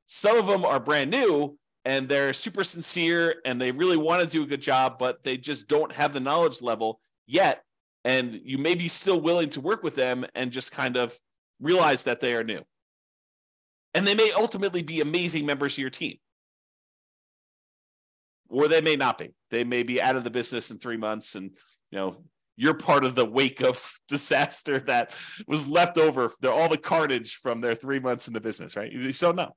Some 0.06 0.36
of 0.36 0.46
them 0.48 0.64
are 0.64 0.80
brand 0.80 1.10
new 1.10 1.56
and 1.84 2.08
they're 2.08 2.32
super 2.32 2.64
sincere 2.64 3.36
and 3.44 3.60
they 3.60 3.70
really 3.70 3.96
want 3.96 4.22
to 4.22 4.28
do 4.28 4.42
a 4.42 4.46
good 4.46 4.60
job, 4.60 4.98
but 4.98 5.22
they 5.22 5.36
just 5.36 5.68
don't 5.68 5.94
have 5.94 6.12
the 6.12 6.18
knowledge 6.18 6.62
level 6.62 7.00
yet 7.26 7.62
and 8.04 8.40
you 8.44 8.58
may 8.58 8.74
be 8.74 8.88
still 8.88 9.20
willing 9.20 9.50
to 9.50 9.60
work 9.60 9.82
with 9.82 9.94
them 9.94 10.24
and 10.34 10.50
just 10.50 10.72
kind 10.72 10.96
of 10.96 11.16
realize 11.60 12.04
that 12.04 12.20
they 12.20 12.34
are 12.34 12.44
new. 12.44 12.62
And 13.94 14.06
they 14.06 14.14
may 14.14 14.32
ultimately 14.32 14.82
be 14.82 15.00
amazing 15.00 15.46
members 15.46 15.74
of 15.74 15.78
your 15.78 15.90
team. 15.90 16.16
Or 18.48 18.68
they 18.68 18.80
may 18.80 18.96
not 18.96 19.18
be. 19.18 19.30
They 19.50 19.64
may 19.64 19.82
be 19.82 20.00
out 20.00 20.16
of 20.16 20.24
the 20.24 20.30
business 20.30 20.70
in 20.70 20.78
three 20.78 20.96
months 20.96 21.34
and 21.34 21.50
you 21.90 21.98
know 21.98 22.16
you're 22.60 22.74
part 22.74 23.04
of 23.04 23.14
the 23.14 23.24
wake 23.24 23.62
of 23.62 23.92
disaster 24.08 24.80
that 24.80 25.16
was 25.46 25.66
left 25.66 25.96
over, 25.96 26.30
They're 26.40 26.52
all 26.52 26.68
the 26.68 26.76
carnage 26.76 27.36
from 27.36 27.62
their 27.62 27.74
three 27.74 28.00
months 28.00 28.28
in 28.28 28.34
the 28.34 28.40
business, 28.40 28.76
right? 28.76 28.92
You 28.92 29.02
just 29.02 29.20
don't 29.20 29.36
know. 29.36 29.56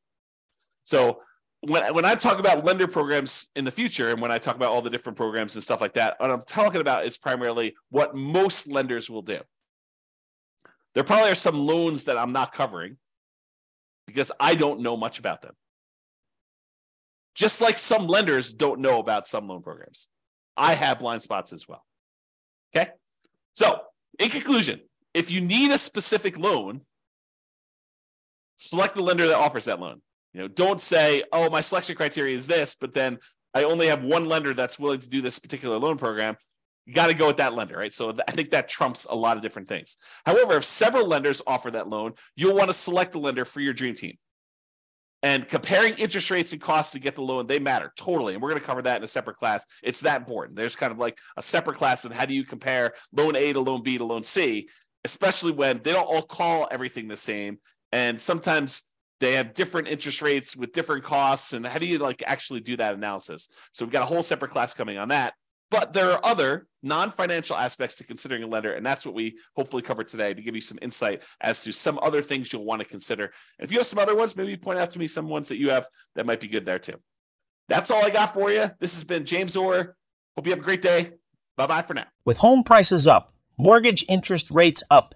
So 0.83 1.19
when, 1.65 1.93
when 1.93 2.05
I 2.05 2.15
talk 2.15 2.39
about 2.39 2.65
lender 2.65 2.87
programs 2.87 3.47
in 3.55 3.63
the 3.63 3.71
future, 3.71 4.09
and 4.11 4.21
when 4.21 4.31
I 4.31 4.37
talk 4.37 4.55
about 4.55 4.69
all 4.69 4.81
the 4.81 4.89
different 4.89 5.17
programs 5.17 5.55
and 5.55 5.63
stuff 5.63 5.79
like 5.79 5.93
that, 5.93 6.15
what 6.19 6.29
I'm 6.29 6.41
talking 6.41 6.81
about 6.81 7.05
is 7.05 7.17
primarily 7.17 7.75
what 7.89 8.15
most 8.15 8.67
lenders 8.67 9.09
will 9.09 9.21
do. 9.21 9.39
There 10.93 11.03
probably 11.03 11.31
are 11.31 11.35
some 11.35 11.57
loans 11.57 12.05
that 12.05 12.17
I'm 12.17 12.33
not 12.33 12.53
covering 12.53 12.97
because 14.05 14.31
I 14.39 14.55
don't 14.55 14.81
know 14.81 14.97
much 14.97 15.19
about 15.19 15.41
them. 15.41 15.53
Just 17.33 17.61
like 17.61 17.79
some 17.79 18.07
lenders 18.07 18.53
don't 18.53 18.79
know 18.79 18.99
about 18.99 19.25
some 19.25 19.47
loan 19.47 19.63
programs. 19.63 20.07
I 20.57 20.73
have 20.73 20.99
blind 20.99 21.21
spots 21.21 21.53
as 21.53 21.67
well. 21.67 21.83
Okay. 22.75 22.91
So, 23.53 23.79
in 24.19 24.29
conclusion, 24.29 24.81
if 25.13 25.31
you 25.31 25.41
need 25.41 25.71
a 25.71 25.77
specific 25.77 26.37
loan, 26.37 26.81
select 28.57 28.95
the 28.95 29.01
lender 29.01 29.27
that 29.27 29.37
offers 29.37 29.65
that 29.65 29.79
loan. 29.79 30.01
You 30.33 30.41
know, 30.41 30.47
don't 30.47 30.81
say, 30.81 31.23
"Oh, 31.31 31.49
my 31.49 31.61
selection 31.61 31.95
criteria 31.95 32.35
is 32.35 32.47
this," 32.47 32.75
but 32.75 32.93
then 32.93 33.19
I 33.53 33.63
only 33.63 33.87
have 33.87 34.03
one 34.03 34.25
lender 34.25 34.53
that's 34.53 34.79
willing 34.79 34.99
to 34.99 35.09
do 35.09 35.21
this 35.21 35.39
particular 35.39 35.77
loan 35.77 35.97
program. 35.97 36.37
You 36.85 36.93
got 36.93 37.07
to 37.07 37.13
go 37.13 37.27
with 37.27 37.37
that 37.37 37.53
lender, 37.53 37.77
right? 37.77 37.93
So 37.93 38.13
I 38.27 38.31
think 38.31 38.49
that 38.49 38.67
trumps 38.67 39.05
a 39.09 39.15
lot 39.15 39.37
of 39.37 39.43
different 39.43 39.69
things. 39.69 39.95
However, 40.25 40.57
if 40.57 40.65
several 40.65 41.07
lenders 41.07 41.41
offer 41.47 41.71
that 41.71 41.87
loan, 41.87 42.13
you'll 42.35 42.55
want 42.55 42.69
to 42.69 42.73
select 42.73 43.13
the 43.13 43.19
lender 43.19 43.45
for 43.45 43.61
your 43.61 43.73
dream 43.73 43.95
team. 43.95 44.17
And 45.21 45.47
comparing 45.47 45.93
interest 45.93 46.29
rates 46.29 46.51
and 46.51 46.61
costs 46.61 46.91
to 46.91 46.99
get 46.99 47.15
the 47.15 47.21
loan, 47.21 47.47
they 47.47 47.57
matter 47.57 47.93
totally. 47.95 48.33
And 48.33 48.43
we're 48.43 48.49
going 48.49 48.59
to 48.59 48.67
cover 48.67 48.81
that 48.81 48.97
in 48.97 49.03
a 49.03 49.07
separate 49.07 49.37
class. 49.37 49.65
It's 49.81 50.01
that 50.01 50.19
important. 50.19 50.57
There's 50.57 50.75
kind 50.75 50.91
of 50.91 50.97
like 50.97 51.17
a 51.37 51.41
separate 51.41 51.77
class 51.77 52.03
of 52.03 52.11
how 52.11 52.25
do 52.25 52.33
you 52.33 52.43
compare 52.43 52.93
loan 53.13 53.37
A 53.37 53.53
to 53.53 53.61
loan 53.61 53.83
B 53.83 53.97
to 53.97 54.03
loan 54.03 54.23
C, 54.23 54.67
especially 55.05 55.53
when 55.53 55.81
they 55.81 55.93
don't 55.93 56.03
all 56.03 56.23
call 56.23 56.67
everything 56.69 57.07
the 57.07 57.15
same. 57.15 57.59
And 57.93 58.19
sometimes 58.19 58.81
they 59.23 59.33
have 59.33 59.53
different 59.53 59.87
interest 59.87 60.21
rates 60.21 60.53
with 60.53 60.73
different 60.73 61.05
costs 61.05 61.53
and 61.53 61.65
how 61.65 61.79
do 61.79 61.85
you 61.85 61.97
like 61.97 62.21
actually 62.27 62.59
do 62.59 62.75
that 62.75 62.93
analysis? 62.93 63.47
So 63.71 63.85
we've 63.85 63.91
got 63.91 64.03
a 64.03 64.05
whole 64.05 64.21
separate 64.21 64.51
class 64.51 64.73
coming 64.73 64.97
on 64.97 65.07
that. 65.07 65.33
But 65.71 65.93
there 65.93 66.11
are 66.11 66.19
other 66.25 66.67
non-financial 66.83 67.55
aspects 67.55 67.95
to 67.95 68.03
considering 68.03 68.43
a 68.43 68.47
lender 68.47 68.73
and 68.73 68.85
that's 68.85 69.05
what 69.05 69.15
we 69.15 69.37
hopefully 69.55 69.81
cover 69.81 70.03
today 70.03 70.33
to 70.33 70.41
give 70.41 70.55
you 70.55 70.61
some 70.61 70.77
insight 70.81 71.23
as 71.39 71.63
to 71.63 71.71
some 71.71 71.97
other 72.01 72.21
things 72.21 72.51
you'll 72.51 72.65
want 72.65 72.81
to 72.81 72.87
consider. 72.87 73.31
And 73.57 73.65
if 73.65 73.71
you 73.71 73.77
have 73.77 73.87
some 73.87 73.97
other 73.97 74.13
ones 74.13 74.35
maybe 74.35 74.57
point 74.57 74.77
out 74.77 74.91
to 74.91 74.99
me 74.99 75.07
some 75.07 75.29
ones 75.29 75.47
that 75.47 75.57
you 75.57 75.69
have 75.69 75.87
that 76.15 76.25
might 76.25 76.41
be 76.41 76.49
good 76.49 76.65
there 76.65 76.79
too. 76.79 76.99
That's 77.69 77.91
all 77.91 78.05
i 78.05 78.09
got 78.09 78.33
for 78.33 78.51
you. 78.51 78.69
This 78.81 78.93
has 78.93 79.05
been 79.05 79.23
james 79.23 79.55
orr. 79.55 79.95
Hope 80.35 80.45
you 80.45 80.51
have 80.51 80.59
a 80.59 80.63
great 80.63 80.81
day. 80.81 81.11
Bye 81.55 81.67
bye 81.67 81.81
for 81.81 81.93
now. 81.93 82.07
With 82.25 82.39
home 82.39 82.63
prices 82.63 83.07
up 83.07 83.33
mortgage 83.57 84.03
interest 84.09 84.51
rates 84.51 84.83
up 84.91 85.15